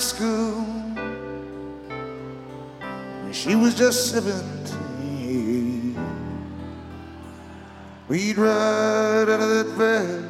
School. 0.00 0.64
and 3.24 3.34
She 3.34 3.54
was 3.54 3.74
just 3.74 4.10
seventeen. 4.10 5.96
We'd 8.08 8.36
ride 8.38 9.28
out 9.28 9.40
of 9.40 9.48
that 9.50 9.66
valley 9.76 10.29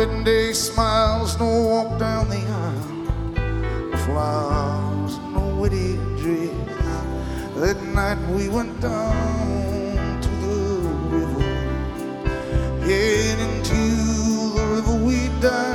Wedding 0.00 0.24
day 0.24 0.54
smiles, 0.54 1.38
no 1.38 1.44
walk 1.44 1.98
down 1.98 2.30
the 2.30 2.38
aisle, 2.38 3.96
flowers, 4.06 5.18
no 5.34 5.56
wedding 5.60 6.16
dress. 6.16 6.54
That 7.56 7.82
night 7.82 8.16
we 8.30 8.48
went 8.48 8.80
down 8.80 10.22
to 10.22 10.30
the 10.46 10.88
river. 11.12 11.44
Into 12.88 13.82
the 14.56 14.64
river 14.74 15.04
we 15.04 15.28
dive. 15.38 15.69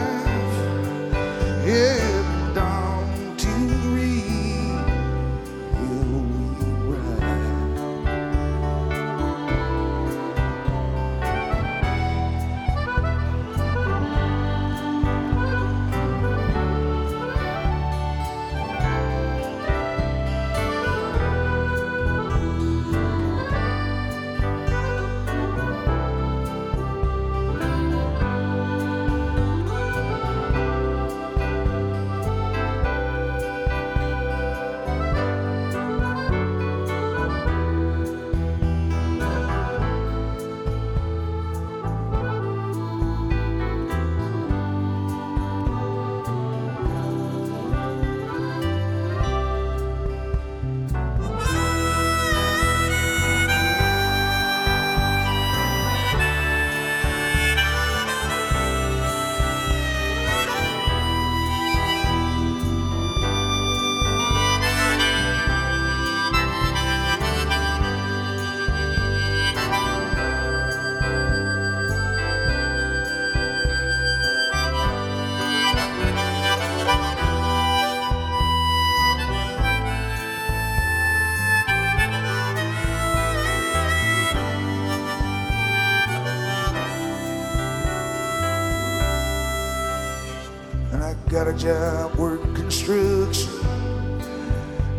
Got 91.46 91.54
a 91.54 91.58
job 91.58 92.16
working 92.16 92.56
construction. 92.56 93.52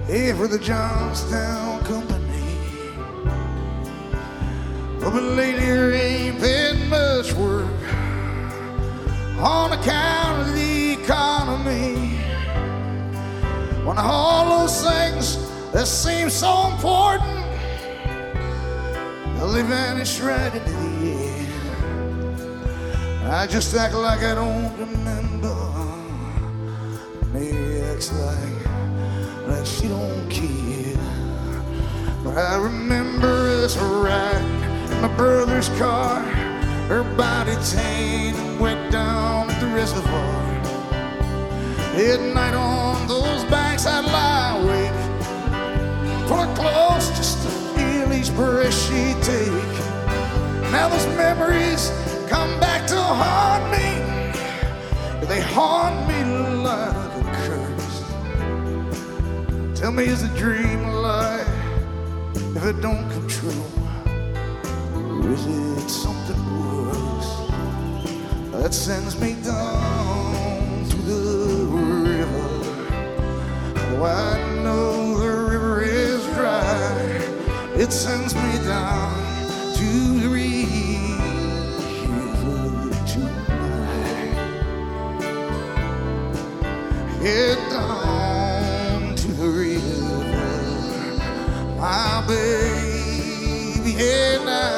Hey, 0.07 0.33
for 0.33 0.47
the 0.47 0.59
Johnstown 0.59 1.83
Company. 1.85 2.25
Oh, 5.03 5.11
but 5.13 5.23
lately 5.23 5.67
there 5.67 5.93
ain't 5.93 6.41
been 6.41 6.89
much 6.89 7.33
work 7.33 7.67
on 9.41 9.73
account 9.73 10.49
of 10.49 10.55
the 10.55 10.93
economy. 10.93 12.17
When 13.85 13.99
all 13.99 14.61
those 14.61 14.85
things 14.85 15.39
that 15.73 15.89
seem 15.89 16.31
so 16.31 16.71
important, 16.71 17.45
well, 19.35 19.51
they 19.53 19.63
vanish 19.63 20.21
right 20.21 20.55
into 20.55 20.71
the 20.71 21.13
air. 23.25 23.33
I 23.33 23.47
just 23.49 23.75
act 23.75 23.95
like 23.95 24.23
I 24.23 24.35
don't 24.37 24.79
remember. 24.79 25.36
Acts 27.37 28.11
like 28.13 28.67
like 29.47 29.67
she 29.67 29.89
don't 29.89 30.27
care. 30.31 30.97
But 32.25 32.39
I 32.39 32.57
remember 32.57 33.29
us 33.63 33.77
riding 33.77 34.63
in 34.91 35.03
my 35.03 35.15
brother's 35.19 35.69
car. 35.79 36.23
Her 36.89 37.05
body 37.15 37.53
tan 37.71 38.59
went 38.59 38.91
down 38.91 39.51
at 39.51 39.61
the 39.61 39.67
reservoir. 39.67 40.45
At 41.95 42.21
night 42.35 42.55
on 42.55 43.07
those 43.07 43.45
banks 43.51 43.85
I'd 43.85 44.07
lie 44.07 44.57
awake, 44.63 46.29
pull 46.29 46.39
her 46.39 46.55
close 46.57 47.11
just 47.19 47.43
to 47.43 47.51
feel 47.51 48.15
each 48.15 48.35
breath 48.35 48.73
she'd 48.73 49.23
take. 49.23 49.75
Now 50.73 50.89
those 50.89 51.07
memories 51.19 51.93
come 52.31 52.59
back 52.61 52.87
to 52.87 52.97
haunt 52.99 53.71
me. 53.71 55.27
They 55.27 55.43
haunt 55.43 56.09
me 56.09 56.17
curse. 56.77 57.06
Tell 59.87 59.95
me, 59.95 60.07
is 60.07 60.25
a 60.25 60.29
dream 60.37 60.83
a 60.83 61.01
lie 61.01 61.47
if 62.57 62.65
it 62.65 62.81
don't 62.81 63.09
come 63.09 63.29
true? 63.29 63.65
Or 64.97 65.31
is 65.31 65.47
it 65.47 65.89
something 65.89 66.43
worse 66.59 67.31
that 68.51 68.75
sends 68.75 69.15
me 69.21 69.35
down 69.45 70.89
to 70.91 70.97
the 70.97 71.67
river? 71.71 72.49
Oh, 73.95 74.03
I 74.03 74.43
know 74.65 75.21
the 75.21 75.31
river 75.53 75.83
is 75.85 76.27
dry. 76.35 77.21
It 77.77 77.93
sends 77.93 78.35
me 78.35 78.59
down 78.67 79.15
to 79.77 80.19
the 80.19 80.29
river 80.29 81.07
tonight. 83.07 84.35
Head 87.23 87.56
baby, 92.27 93.93
I. 94.49 94.76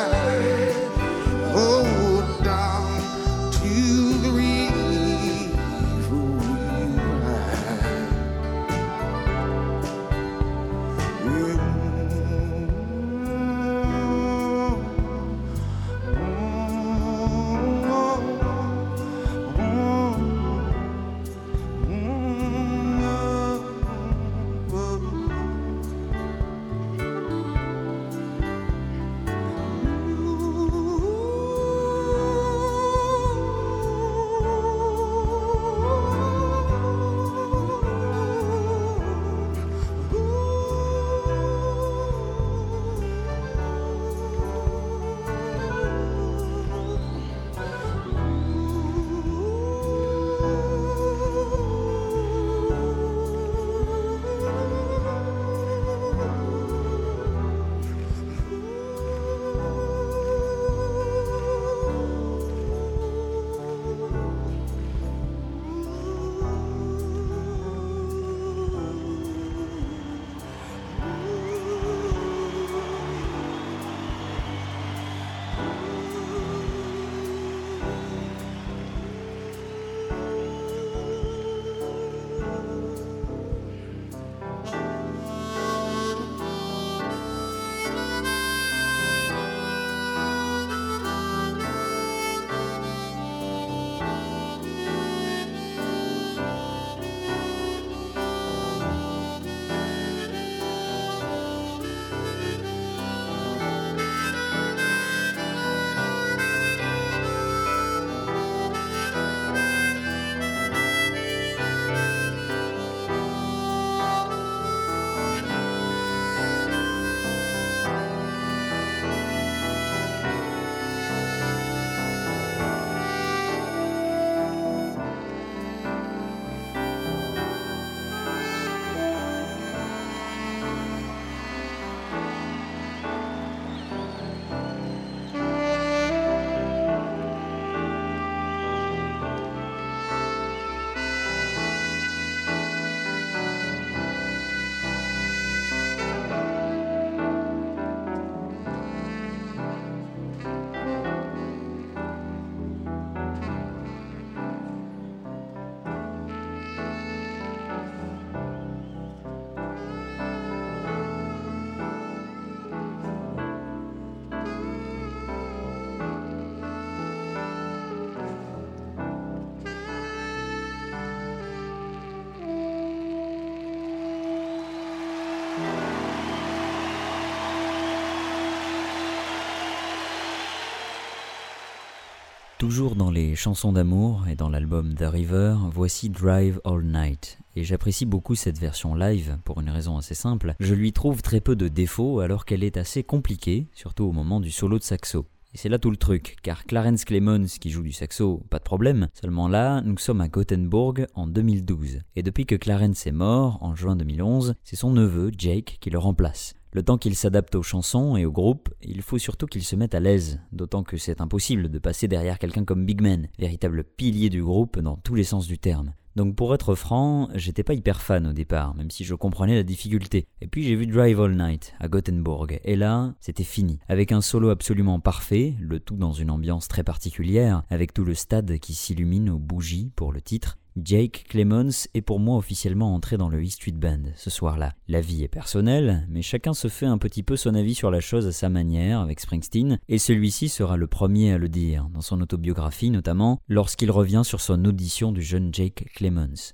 Toujours 182.68 182.96
dans 182.96 183.10
les 183.10 183.34
chansons 183.34 183.72
d'amour 183.72 184.26
et 184.28 184.36
dans 184.36 184.50
l'album 184.50 184.94
The 184.94 185.04
River, 185.04 185.56
voici 185.72 186.10
Drive 186.10 186.60
All 186.66 186.84
Night. 186.84 187.38
Et 187.56 187.64
j'apprécie 187.64 188.04
beaucoup 188.04 188.34
cette 188.34 188.58
version 188.58 188.94
live 188.94 189.38
pour 189.46 189.62
une 189.62 189.70
raison 189.70 189.96
assez 189.96 190.14
simple. 190.14 190.54
Je 190.60 190.74
lui 190.74 190.92
trouve 190.92 191.22
très 191.22 191.40
peu 191.40 191.56
de 191.56 191.68
défauts 191.68 192.20
alors 192.20 192.44
qu'elle 192.44 192.62
est 192.62 192.76
assez 192.76 193.02
compliquée, 193.02 193.68
surtout 193.72 194.04
au 194.04 194.12
moment 194.12 194.38
du 194.38 194.50
solo 194.50 194.78
de 194.78 194.82
saxo. 194.82 195.24
Et 195.54 195.56
c'est 195.56 195.70
là 195.70 195.78
tout 195.78 195.90
le 195.90 195.96
truc, 195.96 196.36
car 196.42 196.66
Clarence 196.66 197.06
Clemons 197.06 197.46
qui 197.58 197.70
joue 197.70 197.80
du 197.80 197.92
saxo, 197.92 198.42
pas 198.50 198.58
de 198.58 198.64
problème, 198.64 199.08
seulement 199.18 199.48
là, 199.48 199.80
nous 199.80 199.96
sommes 199.96 200.20
à 200.20 200.28
Gothenburg 200.28 201.06
en 201.14 201.26
2012. 201.26 202.00
Et 202.16 202.22
depuis 202.22 202.44
que 202.44 202.54
Clarence 202.54 203.06
est 203.06 203.12
mort, 203.12 203.56
en 203.62 203.74
juin 203.76 203.96
2011, 203.96 204.56
c'est 204.62 204.76
son 204.76 204.90
neveu, 204.90 205.32
Jake, 205.34 205.78
qui 205.80 205.88
le 205.88 205.98
remplace. 205.98 206.54
Le 206.78 206.84
temps 206.84 206.96
qu'il 206.96 207.16
s'adapte 207.16 207.56
aux 207.56 207.64
chansons 207.64 208.16
et 208.16 208.24
au 208.24 208.30
groupe, 208.30 208.68
il 208.82 209.02
faut 209.02 209.18
surtout 209.18 209.46
qu'il 209.46 209.64
se 209.64 209.74
mette 209.74 209.96
à 209.96 209.98
l'aise, 209.98 210.38
d'autant 210.52 210.84
que 210.84 210.96
c'est 210.96 211.20
impossible 211.20 211.70
de 211.70 211.78
passer 211.80 212.06
derrière 212.06 212.38
quelqu'un 212.38 212.64
comme 212.64 212.86
Big 212.86 213.00
Man, 213.00 213.26
véritable 213.36 213.82
pilier 213.82 214.30
du 214.30 214.44
groupe 214.44 214.78
dans 214.78 214.96
tous 214.96 215.16
les 215.16 215.24
sens 215.24 215.48
du 215.48 215.58
terme. 215.58 215.92
Donc 216.14 216.36
pour 216.36 216.54
être 216.54 216.76
franc, 216.76 217.30
j'étais 217.34 217.64
pas 217.64 217.74
hyper 217.74 218.00
fan 218.00 218.28
au 218.28 218.32
départ, 218.32 218.76
même 218.76 218.92
si 218.92 219.02
je 219.02 219.16
comprenais 219.16 219.56
la 219.56 219.64
difficulté. 219.64 220.28
Et 220.40 220.46
puis 220.46 220.62
j'ai 220.62 220.76
vu 220.76 220.86
Drive 220.86 221.20
All 221.20 221.36
Night 221.36 221.74
à 221.80 221.88
Gothenburg, 221.88 222.60
et 222.62 222.76
là, 222.76 223.12
c'était 223.18 223.42
fini. 223.42 223.80
Avec 223.88 224.12
un 224.12 224.20
solo 224.20 224.50
absolument 224.50 225.00
parfait, 225.00 225.56
le 225.58 225.80
tout 225.80 225.96
dans 225.96 226.12
une 226.12 226.30
ambiance 226.30 226.68
très 226.68 226.84
particulière, 226.84 227.64
avec 227.70 227.92
tout 227.92 228.04
le 228.04 228.14
stade 228.14 228.56
qui 228.60 228.74
s'illumine 228.74 229.30
aux 229.30 229.40
bougies 229.40 229.90
pour 229.96 230.12
le 230.12 230.20
titre, 230.20 230.58
Jake 230.84 231.24
Clemons 231.28 231.88
est 231.94 232.02
pour 232.02 232.20
moi 232.20 232.36
officiellement 232.36 232.94
entré 232.94 233.16
dans 233.16 233.28
le 233.28 233.42
E 233.42 233.48
Street 233.48 233.72
Band 233.72 234.12
ce 234.16 234.30
soir-là. 234.30 234.74
La 234.86 235.00
vie 235.00 235.24
est 235.24 235.28
personnelle, 235.28 236.06
mais 236.08 236.22
chacun 236.22 236.54
se 236.54 236.68
fait 236.68 236.86
un 236.86 236.98
petit 236.98 237.22
peu 237.22 237.36
son 237.36 237.54
avis 237.54 237.74
sur 237.74 237.90
la 237.90 238.00
chose 238.00 238.26
à 238.26 238.32
sa 238.32 238.48
manière 238.48 239.00
avec 239.00 239.18
Springsteen, 239.18 239.78
et 239.88 239.98
celui-ci 239.98 240.48
sera 240.48 240.76
le 240.76 240.86
premier 240.86 241.32
à 241.32 241.38
le 241.38 241.48
dire, 241.48 241.88
dans 241.92 242.00
son 242.00 242.20
autobiographie 242.20 242.90
notamment, 242.90 243.40
lorsqu'il 243.48 243.90
revient 243.90 244.22
sur 244.24 244.40
son 244.40 244.64
audition 244.64 245.10
du 245.10 245.22
jeune 245.22 245.52
Jake 245.52 245.86
Clemons. 245.94 246.52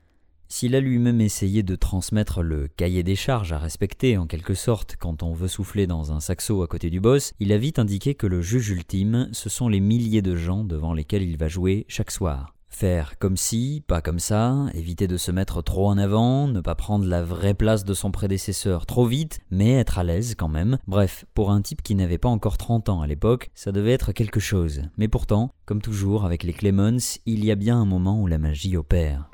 S'il 0.48 0.74
a 0.74 0.80
lui-même 0.80 1.20
essayé 1.20 1.62
de 1.62 1.74
transmettre 1.74 2.42
le 2.42 2.68
cahier 2.68 3.02
des 3.02 3.16
charges 3.16 3.52
à 3.52 3.58
respecter 3.58 4.16
en 4.16 4.26
quelque 4.26 4.54
sorte 4.54 4.96
quand 4.98 5.22
on 5.22 5.32
veut 5.32 5.48
souffler 5.48 5.86
dans 5.86 6.12
un 6.12 6.20
saxo 6.20 6.62
à 6.62 6.66
côté 6.66 6.90
du 6.90 7.00
boss, 7.00 7.32
il 7.40 7.52
a 7.52 7.58
vite 7.58 7.78
indiqué 7.78 8.14
que 8.14 8.26
le 8.26 8.40
juge 8.40 8.70
ultime, 8.70 9.28
ce 9.32 9.48
sont 9.48 9.68
les 9.68 9.80
milliers 9.80 10.22
de 10.22 10.36
gens 10.36 10.64
devant 10.64 10.94
lesquels 10.94 11.22
il 11.22 11.36
va 11.36 11.48
jouer 11.48 11.84
chaque 11.88 12.10
soir. 12.10 12.54
Faire 12.74 13.18
comme 13.20 13.36
si, 13.36 13.84
pas 13.86 14.00
comme 14.00 14.18
ça, 14.18 14.66
éviter 14.74 15.06
de 15.06 15.16
se 15.16 15.30
mettre 15.30 15.62
trop 15.62 15.86
en 15.86 15.96
avant, 15.96 16.48
ne 16.48 16.60
pas 16.60 16.74
prendre 16.74 17.06
la 17.06 17.22
vraie 17.22 17.54
place 17.54 17.84
de 17.84 17.94
son 17.94 18.10
prédécesseur 18.10 18.84
trop 18.84 19.06
vite, 19.06 19.38
mais 19.48 19.74
être 19.74 20.00
à 20.00 20.02
l'aise 20.02 20.34
quand 20.36 20.48
même. 20.48 20.78
Bref, 20.88 21.24
pour 21.34 21.52
un 21.52 21.62
type 21.62 21.82
qui 21.82 21.94
n'avait 21.94 22.18
pas 22.18 22.28
encore 22.28 22.58
30 22.58 22.88
ans 22.88 23.00
à 23.00 23.06
l'époque, 23.06 23.52
ça 23.54 23.70
devait 23.70 23.92
être 23.92 24.10
quelque 24.10 24.40
chose. 24.40 24.82
Mais 24.98 25.06
pourtant, 25.06 25.52
comme 25.66 25.82
toujours 25.82 26.24
avec 26.24 26.42
les 26.42 26.52
Clemons, 26.52 26.98
il 27.26 27.44
y 27.44 27.52
a 27.52 27.54
bien 27.54 27.78
un 27.80 27.86
moment 27.86 28.20
où 28.20 28.26
la 28.26 28.38
magie 28.38 28.76
opère. 28.76 29.30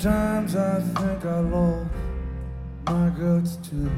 Sometimes 0.00 0.54
I 0.54 0.80
think 0.80 1.24
I 1.24 1.40
lost 1.40 1.90
my 2.86 3.10
guts 3.18 3.56
too. 3.56 3.90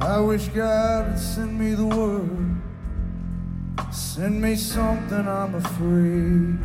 I 0.00 0.18
wish 0.20 0.48
God 0.48 1.08
would 1.08 1.18
send 1.18 1.58
me 1.58 1.74
the 1.74 1.84
word, 1.84 2.56
send 3.92 4.40
me 4.40 4.56
something 4.56 5.28
I'm 5.28 5.54
afraid 5.54 6.58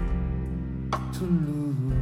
to 1.18 1.24
lose. 1.24 1.95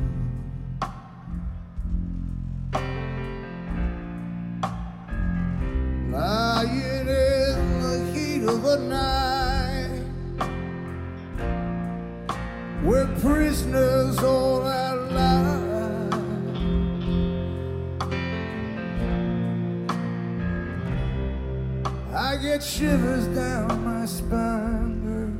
I 22.16 22.38
get 22.38 22.61
shivers 22.61 23.26
down 23.36 23.84
my 23.84 24.05
spine, 24.05 25.01
girl. 25.03 25.34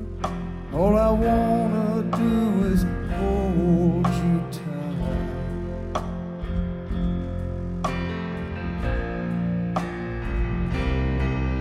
All 0.74 0.98
I 0.98 1.12
wanna 1.12 2.02
do 2.18 2.64
is 2.66 2.84
hold 3.20 4.08
you 4.08 4.42
tight. 4.52 4.98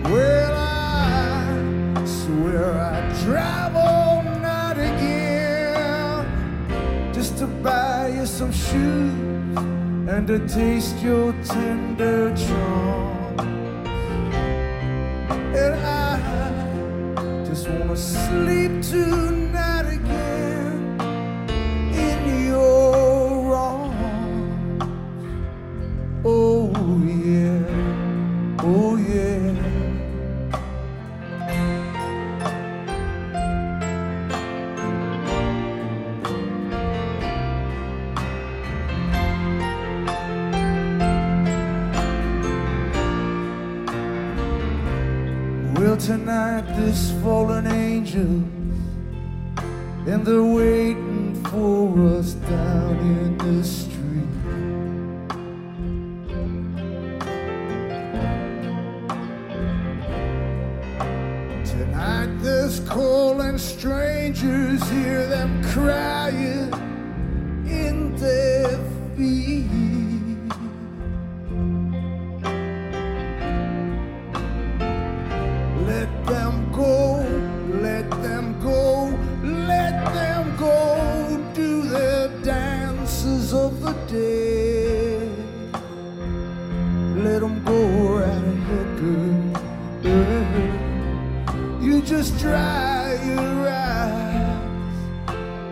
Well, 0.05 0.53
I 0.55 2.05
swear 2.05 2.73
drive 3.23 3.75
all 3.75 4.23
night 4.23 4.79
again 4.79 6.25
just 7.13 7.37
to 7.37 7.45
buy 7.45 8.07
you 8.15 8.25
some 8.25 8.51
shoes 8.51 9.57
and 10.09 10.25
to 10.25 10.39
taste 10.47 10.97
your 11.03 11.33
tender 11.43 12.35
charm. 12.35 13.02
Sleep 17.95 18.81
tonight 18.81 19.32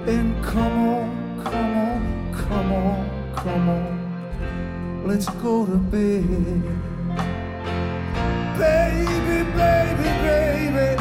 And 0.07 0.43
come 0.43 0.87
on, 0.89 1.43
come 1.43 1.77
on, 1.77 2.33
come 2.33 2.73
on, 2.73 3.33
come 3.35 3.69
on, 3.69 5.07
let's 5.07 5.29
go 5.29 5.65
to 5.67 5.77
bed. 5.77 6.25
Baby, 8.57 9.43
baby, 9.55 10.09
baby, 10.25 10.97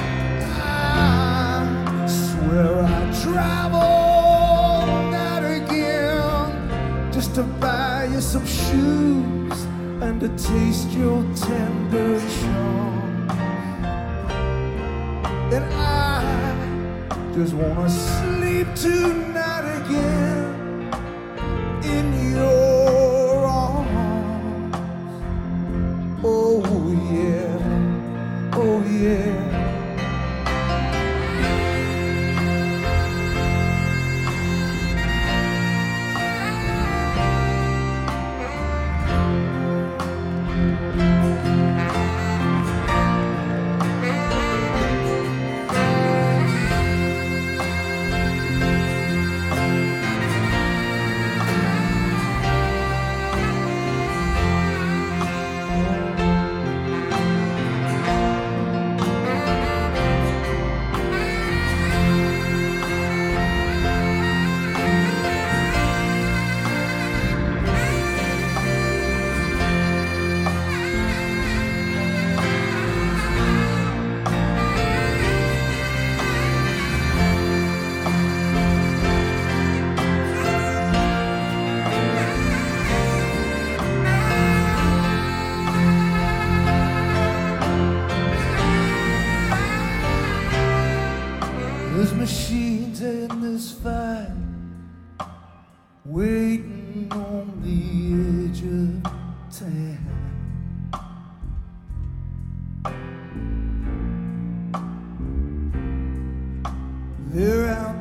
I 0.54 2.06
swear 2.06 2.84
I 2.84 3.10
travel 3.22 5.10
that 5.12 5.44
again 5.44 7.10
just 7.10 7.34
to 7.36 7.42
buy 7.42 8.04
you 8.12 8.20
some 8.20 8.46
shoes 8.46 9.64
and 10.02 10.20
to 10.20 10.28
taste 10.28 10.90
your 10.90 11.24
tender 11.34 12.20
charm. 12.20 13.30
And 15.54 15.64
I 15.72 17.32
just 17.34 17.54
wanna 17.54 17.88
see 17.88 18.39
me 18.50 18.64
tonight 18.74 19.66
again 19.80 20.90
in 21.84 22.06
your 22.32 23.46
arms. 23.46 24.76
Oh, 26.22 26.62
yeah, 27.12 28.52
oh, 28.54 28.82
yeah. 29.02 29.29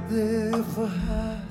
there 0.09 0.63
for 0.63 0.87
her. 0.87 1.41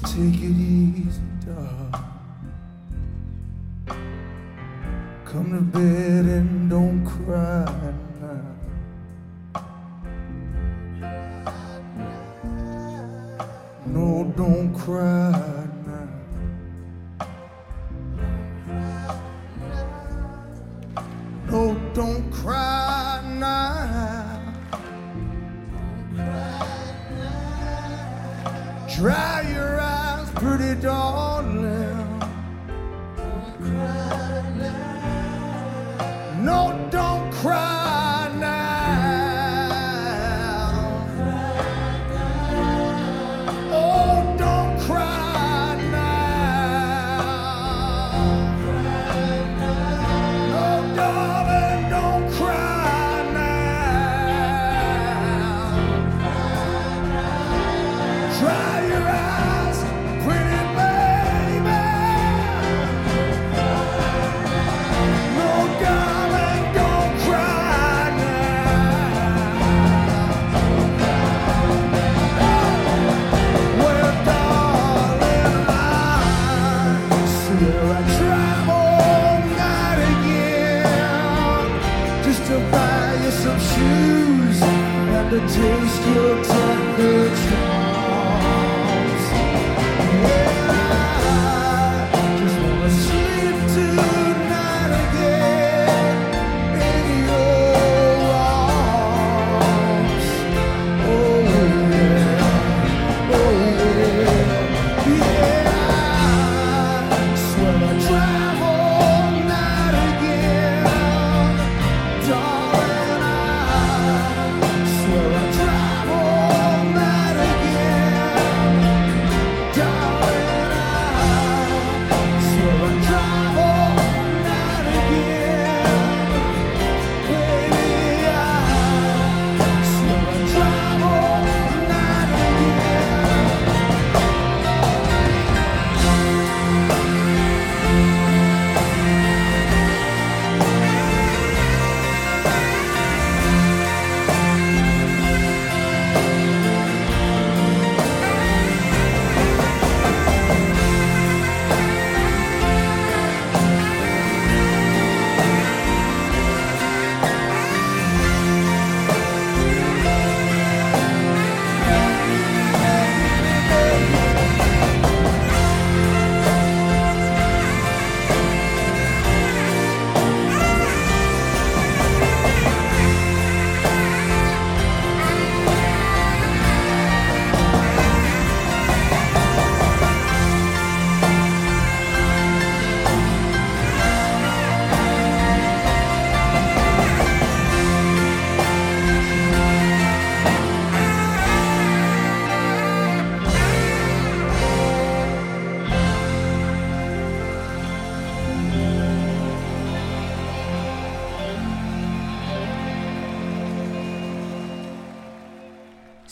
Just 0.00 0.14
take 0.14 0.34
it 0.34 0.56
easy, 0.56 1.20
dog. 1.44 2.04
Come 5.24 5.50
to 5.50 5.60
bed 5.60 6.24
and 6.24 6.70
don't 6.70 7.04
cry. 7.04 7.94
No, 13.86 14.32
don't 14.36 14.72
cry. 14.72 15.57
taste 85.46 86.06
your 86.14 86.44
time. 86.44 87.27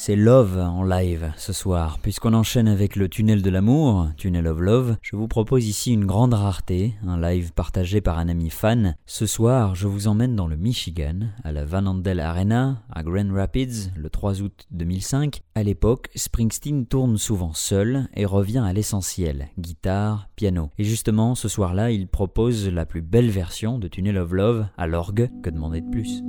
C'est 0.07 0.15
Love 0.15 0.59
en 0.61 0.85
live 0.85 1.33
ce 1.37 1.53
soir. 1.53 1.99
Puisqu'on 1.99 2.33
enchaîne 2.33 2.69
avec 2.69 2.95
le 2.95 3.09
Tunnel 3.09 3.43
de 3.43 3.51
l'amour, 3.51 4.07
Tunnel 4.17 4.47
of 4.47 4.61
Love, 4.61 4.97
je 5.03 5.17
vous 5.17 5.27
propose 5.27 5.67
ici 5.67 5.93
une 5.93 6.05
grande 6.05 6.33
rareté, 6.33 6.95
un 7.05 7.21
live 7.21 7.53
partagé 7.53 8.01
par 8.01 8.17
un 8.17 8.29
ami 8.29 8.51
fan. 8.51 8.95
Ce 9.05 9.27
soir, 9.27 9.75
je 9.75 9.89
vous 9.89 10.07
emmène 10.07 10.37
dans 10.37 10.47
le 10.47 10.55
Michigan, 10.55 11.19
à 11.43 11.51
la 11.51 11.65
Van 11.65 11.85
Andel 11.87 12.21
Arena, 12.21 12.85
à 12.89 13.03
Grand 13.03 13.35
Rapids, 13.35 13.91
le 13.97 14.09
3 14.09 14.43
août 14.43 14.69
2005. 14.71 15.41
À 15.57 15.65
l'époque, 15.65 16.09
Springsteen 16.15 16.87
tourne 16.87 17.19
souvent 17.19 17.53
seul 17.53 18.07
et 18.15 18.27
revient 18.27 18.63
à 18.65 18.73
l'essentiel, 18.73 19.49
guitare, 19.59 20.29
piano. 20.37 20.71
Et 20.79 20.85
justement, 20.85 21.35
ce 21.35 21.49
soir-là, 21.49 21.91
il 21.91 22.07
propose 22.07 22.69
la 22.69 22.87
plus 22.87 23.03
belle 23.03 23.31
version 23.31 23.81
de 23.81 23.89
Tunnel 23.89 24.19
of 24.19 24.31
Love 24.31 24.69
à 24.79 24.87
l'orgue, 24.87 25.33
que 25.43 25.51
demander 25.51 25.81
de 25.81 25.91
plus? 25.91 26.23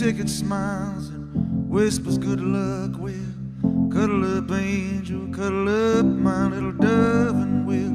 Ticket 0.00 0.30
smiles 0.30 1.10
and 1.10 1.68
whispers 1.68 2.16
good 2.16 2.40
luck. 2.40 2.92
We'll 2.98 3.90
cuddle 3.92 4.38
up, 4.38 4.50
angel, 4.50 5.28
cuddle 5.30 5.68
up, 5.98 6.06
my 6.06 6.46
little 6.46 6.72
dove, 6.72 7.34
and 7.34 7.66
we'll 7.66 7.90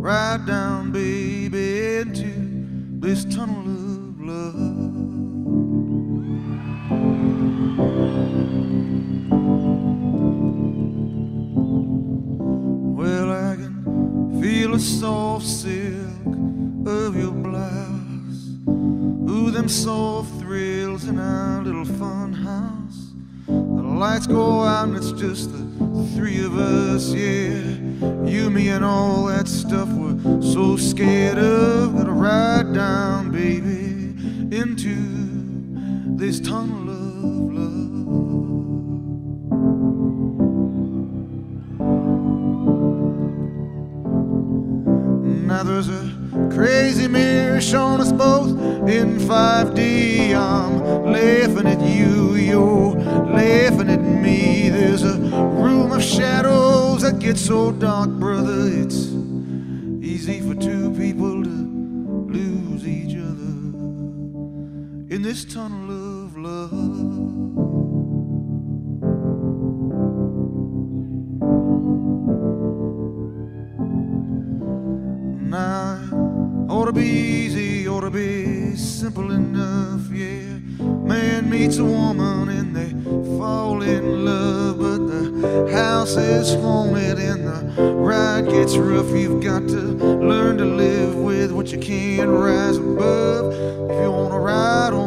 ride 0.00 0.44
down, 0.44 0.90
baby, 0.90 1.98
into 1.98 2.32
this 2.98 3.24
tunnel 3.26 3.60
of 3.60 4.20
love. 4.20 4.56
Well, 12.98 13.30
I 13.30 13.54
can 13.54 14.42
feel 14.42 14.72
the 14.72 14.80
soft 14.80 15.46
silk 15.46 16.26
of 16.88 17.14
your 17.14 17.30
blouse. 17.30 18.50
Ooh, 19.30 19.52
them 19.52 19.68
soft 19.68 20.35
thrills 20.46 21.08
in 21.08 21.18
our 21.18 21.60
little 21.64 21.84
fun 21.84 22.32
house. 22.32 23.10
The 23.48 23.82
lights 23.82 24.28
go 24.28 24.62
out 24.62 24.86
and 24.86 24.96
it's 24.96 25.10
just 25.10 25.50
the 25.50 25.58
three 26.14 26.44
of 26.44 26.56
us, 26.56 27.12
yeah. 27.12 27.64
You, 28.24 28.48
me, 28.48 28.68
and 28.68 28.84
all 28.84 29.24
that 29.26 29.48
stuff 29.48 29.88
we're 29.88 30.40
so 30.40 30.76
scared 30.76 31.38
of. 31.38 31.96
Gonna 31.96 32.12
ride 32.12 32.72
down, 32.72 33.32
baby, 33.32 34.14
into 34.56 34.94
this 36.16 36.38
tunnel 36.38 36.90
of 36.90 37.24
love. 37.52 37.96
Now 45.48 45.64
there's 45.64 45.88
a 45.88 46.50
crazy 46.54 47.08
mirror 47.08 47.60
showing 47.60 48.00
us 48.00 48.12
both 48.12 48.45
in 48.88 49.18
5D. 49.18 50.34
I'm 50.34 50.78
laughing 51.04 51.66
at 51.66 51.80
you, 51.80 52.34
you're 52.34 52.94
laughing 52.94 53.90
at 53.90 54.00
me. 54.00 54.68
There's 54.70 55.02
a 55.02 55.18
room 55.18 55.92
of 55.92 56.02
shadows 56.02 57.02
that 57.02 57.18
gets 57.18 57.40
so 57.40 57.72
dark, 57.72 58.10
brother. 58.10 58.68
It's 58.68 59.08
easy 60.00 60.40
for 60.40 60.54
two 60.54 60.92
people 60.92 61.42
to 61.42 61.50
lose 61.50 62.86
each 62.86 63.16
other 63.16 63.52
in 65.14 65.22
this 65.22 65.44
tunnel 65.44 66.24
of 66.24 66.36
love. 66.36 67.16
Ought 76.68 76.86
to 76.86 76.92
be 76.92 77.06
easy, 77.06 77.55
simple 79.16 79.34
enough, 79.34 80.10
yeah. 80.10 80.58
Man 81.08 81.48
meets 81.48 81.78
a 81.78 81.84
woman 81.84 82.50
and 82.50 82.76
they 82.76 82.90
fall 83.38 83.80
in 83.80 84.26
love, 84.26 84.78
but 84.78 84.98
the 85.06 85.72
house 85.72 86.16
is 86.16 86.54
haunted 86.60 87.18
and 87.18 87.46
the 87.46 87.94
ride 87.94 88.46
gets 88.46 88.76
rough. 88.76 89.10
You've 89.10 89.42
got 89.42 89.66
to 89.68 89.80
learn 90.30 90.58
to 90.58 90.66
live 90.66 91.14
with 91.14 91.50
what 91.50 91.72
you 91.72 91.78
can't 91.78 92.28
rise 92.28 92.76
above. 92.76 93.54
If 93.90 94.02
you 94.02 94.10
wanna 94.10 94.38
ride 94.38 94.92
on 94.92 95.05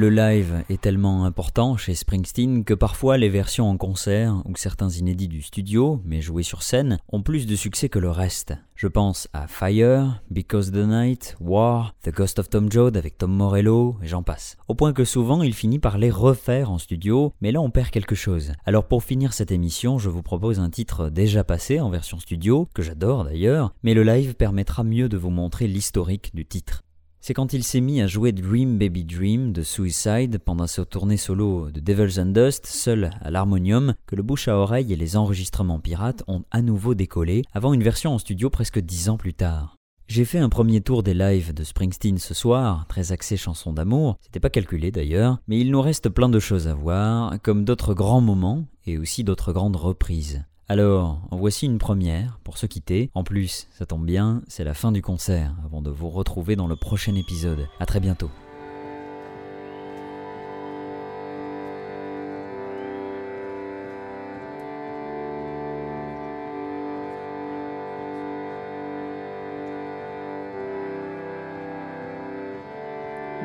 Le 0.00 0.08
live 0.08 0.64
est 0.70 0.80
tellement 0.80 1.26
important 1.26 1.76
chez 1.76 1.94
Springsteen 1.94 2.64
que 2.64 2.72
parfois 2.72 3.18
les 3.18 3.28
versions 3.28 3.68
en 3.68 3.76
concert 3.76 4.42
ou 4.46 4.56
certains 4.56 4.88
inédits 4.88 5.28
du 5.28 5.42
studio, 5.42 6.00
mais 6.06 6.22
joués 6.22 6.42
sur 6.42 6.62
scène, 6.62 6.96
ont 7.12 7.20
plus 7.20 7.44
de 7.46 7.54
succès 7.54 7.90
que 7.90 7.98
le 7.98 8.08
reste. 8.08 8.54
Je 8.76 8.86
pense 8.86 9.28
à 9.34 9.46
Fire, 9.46 10.22
Because 10.30 10.72
the 10.72 10.76
Night, 10.76 11.36
War, 11.38 11.94
The 12.02 12.14
Ghost 12.14 12.38
of 12.38 12.48
Tom 12.48 12.72
Joad 12.72 12.96
avec 12.96 13.18
Tom 13.18 13.30
Morello, 13.30 13.98
et 14.02 14.06
j'en 14.06 14.22
passe. 14.22 14.56
Au 14.68 14.74
point 14.74 14.94
que 14.94 15.04
souvent 15.04 15.42
il 15.42 15.52
finit 15.52 15.78
par 15.78 15.98
les 15.98 16.10
refaire 16.10 16.70
en 16.70 16.78
studio, 16.78 17.34
mais 17.42 17.52
là 17.52 17.60
on 17.60 17.68
perd 17.68 17.90
quelque 17.90 18.14
chose. 18.14 18.52
Alors 18.64 18.88
pour 18.88 19.04
finir 19.04 19.34
cette 19.34 19.52
émission, 19.52 19.98
je 19.98 20.08
vous 20.08 20.22
propose 20.22 20.60
un 20.60 20.70
titre 20.70 21.10
déjà 21.10 21.44
passé 21.44 21.78
en 21.78 21.90
version 21.90 22.18
studio, 22.18 22.70
que 22.72 22.80
j'adore 22.80 23.24
d'ailleurs, 23.24 23.74
mais 23.82 23.92
le 23.92 24.04
live 24.04 24.34
permettra 24.34 24.82
mieux 24.82 25.10
de 25.10 25.18
vous 25.18 25.28
montrer 25.28 25.68
l'historique 25.68 26.34
du 26.34 26.46
titre. 26.46 26.84
C'est 27.22 27.34
quand 27.34 27.52
il 27.52 27.64
s'est 27.64 27.82
mis 27.82 28.00
à 28.00 28.06
jouer 28.06 28.32
Dream 28.32 28.78
Baby 28.78 29.04
Dream 29.04 29.52
de 29.52 29.62
Suicide 29.62 30.38
pendant 30.38 30.66
sa 30.66 30.86
tournée 30.86 31.18
solo 31.18 31.70
de 31.70 31.78
Devils 31.78 32.18
and 32.18 32.32
Dust, 32.32 32.64
seul 32.64 33.10
à 33.20 33.30
l'harmonium, 33.30 33.94
que 34.06 34.16
le 34.16 34.22
bouche 34.22 34.48
à 34.48 34.56
oreille 34.56 34.90
et 34.90 34.96
les 34.96 35.18
enregistrements 35.18 35.80
pirates 35.80 36.24
ont 36.28 36.44
à 36.50 36.62
nouveau 36.62 36.94
décollé, 36.94 37.42
avant 37.52 37.74
une 37.74 37.82
version 37.82 38.14
en 38.14 38.18
studio 38.18 38.48
presque 38.48 38.78
dix 38.78 39.10
ans 39.10 39.18
plus 39.18 39.34
tard. 39.34 39.76
J'ai 40.08 40.24
fait 40.24 40.38
un 40.38 40.48
premier 40.48 40.80
tour 40.80 41.02
des 41.02 41.12
lives 41.12 41.52
de 41.52 41.62
Springsteen 41.62 42.16
ce 42.16 42.32
soir, 42.32 42.86
très 42.88 43.12
axé 43.12 43.36
chanson 43.36 43.74
d'amour, 43.74 44.16
c'était 44.22 44.40
pas 44.40 44.48
calculé 44.48 44.90
d'ailleurs, 44.90 45.38
mais 45.46 45.60
il 45.60 45.70
nous 45.70 45.82
reste 45.82 46.08
plein 46.08 46.30
de 46.30 46.40
choses 46.40 46.68
à 46.68 46.74
voir, 46.74 47.34
comme 47.42 47.66
d'autres 47.66 47.92
grands 47.92 48.22
moments 48.22 48.64
et 48.86 48.96
aussi 48.96 49.24
d'autres 49.24 49.52
grandes 49.52 49.76
reprises. 49.76 50.42
Alors, 50.70 51.18
en 51.32 51.36
voici 51.36 51.66
une 51.66 51.78
première 51.78 52.38
pour 52.44 52.56
se 52.56 52.64
quitter. 52.64 53.10
En 53.14 53.24
plus, 53.24 53.66
ça 53.72 53.86
tombe 53.86 54.06
bien, 54.06 54.40
c'est 54.46 54.62
la 54.62 54.72
fin 54.72 54.92
du 54.92 55.02
concert 55.02 55.52
avant 55.64 55.82
de 55.82 55.90
vous 55.90 56.08
retrouver 56.08 56.54
dans 56.54 56.68
le 56.68 56.76
prochain 56.76 57.16
épisode. 57.16 57.66
À 57.80 57.86
très 57.86 57.98
bientôt. 57.98 58.30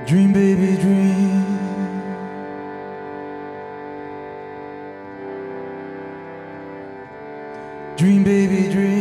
Dream 0.08 0.32
baby 0.32 0.78
dream 0.78 1.35
Dream, 8.06 8.24
baby, 8.24 8.70
dream. 8.70 8.95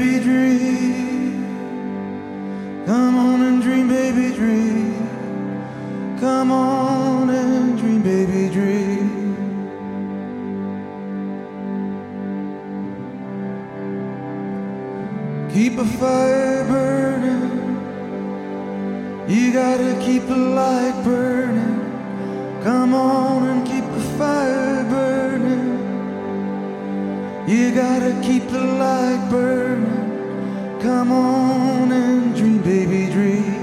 dream. 0.00 1.44
Come 2.86 3.16
on 3.18 3.42
and 3.42 3.62
dream, 3.62 3.88
baby, 3.88 4.34
dream. 4.34 4.94
Come 6.18 6.50
on 6.50 7.28
and 7.30 7.78
dream, 7.78 8.02
baby, 8.02 8.48
dream. 8.52 9.20
Keep 15.52 15.78
a 15.78 15.84
fire 15.84 16.64
burning. 16.64 17.50
You 19.28 19.52
gotta 19.52 20.00
keep 20.04 20.22
a 20.28 20.34
light 20.34 21.04
burning. 21.04 22.62
Come 22.62 22.94
on 22.94 23.48
and 23.48 23.66
keep 23.66 23.84
a 23.84 24.00
fire. 24.18 24.49
You 27.70 27.76
gotta 27.76 28.20
keep 28.20 28.48
the 28.48 28.58
light 28.58 29.28
burning. 29.30 30.80
Come 30.82 31.12
on 31.12 31.92
and 31.92 32.34
dream, 32.34 32.60
baby, 32.62 33.06
dream. 33.12 33.54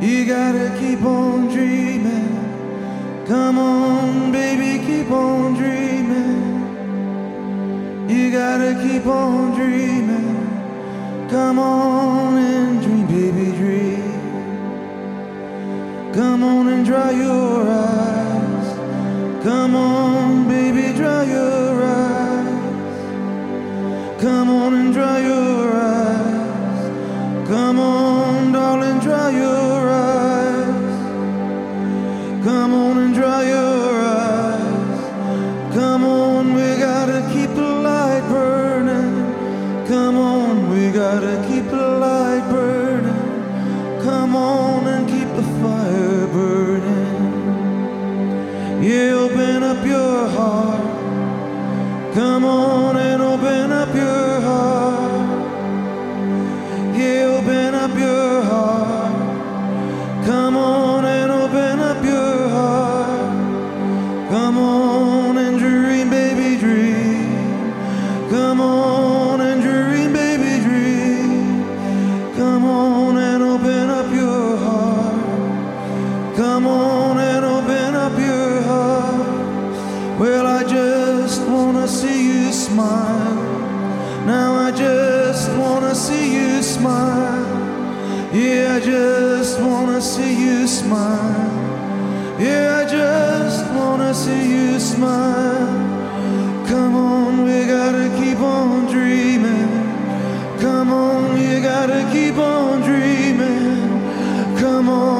You 0.00 0.24
gotta 0.24 0.74
keep 0.78 1.02
on 1.04 1.48
dreaming. 1.48 3.26
Come 3.26 3.58
on, 3.58 4.32
baby, 4.32 4.82
keep 4.86 5.10
on 5.10 5.52
dreaming. 5.52 6.40
You 8.08 8.32
gotta 8.32 8.80
keep 8.82 9.04
on 9.04 9.54
dreaming. 9.54 11.28
Come 11.28 11.58
on 11.58 12.38
and 12.38 12.80
dream, 12.80 13.06
baby, 13.08 13.52
dream. 13.58 14.12
Come 16.14 16.44
on 16.44 16.68
and 16.68 16.82
dry 16.82 17.10
your 17.10 17.68
eyes. 17.68 19.44
Come 19.44 19.76
on. 19.76 20.09
come 76.40 76.66
on 76.66 77.18
and 77.18 77.44
open 77.44 77.94
up 77.94 78.18
your 78.18 78.62
heart. 78.62 80.18
Well, 80.18 80.46
I 80.46 80.62
just 80.64 81.42
wanna 81.46 81.86
see 81.86 82.20
you 82.32 82.50
smile. 82.50 83.44
Now 84.24 84.54
I 84.54 84.70
just 84.70 85.50
wanna 85.58 85.94
see 85.94 86.26
you 86.38 86.62
smile. 86.62 87.44
Yeah, 88.32 88.76
I 88.76 88.80
just 88.80 89.60
wanna 89.60 90.00
see 90.00 90.32
you 90.46 90.66
smile. 90.66 91.52
Yeah, 92.46 92.66
I 92.82 92.84
just 92.88 93.62
wanna 93.78 94.14
see 94.14 94.44
you 94.54 94.80
smile. 94.80 95.68
Come 96.72 96.94
on, 96.96 97.44
we 97.44 97.66
gotta 97.66 98.08
keep 98.20 98.40
on 98.40 98.86
dreaming. 98.94 99.72
Come 100.58 100.90
on, 100.90 101.38
you 101.38 101.60
gotta 101.60 102.00
keep 102.14 102.36
on 102.38 102.80
dreaming. 102.80 103.90
Come 104.58 104.88
on. 104.88 105.19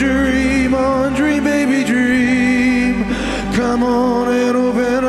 dream 0.00 0.74
on, 0.74 1.12
dream, 1.12 1.44
baby, 1.44 1.84
dream. 1.84 3.04
Come 3.52 3.82
on 3.82 4.28
and 4.28 4.56
open 4.56 4.99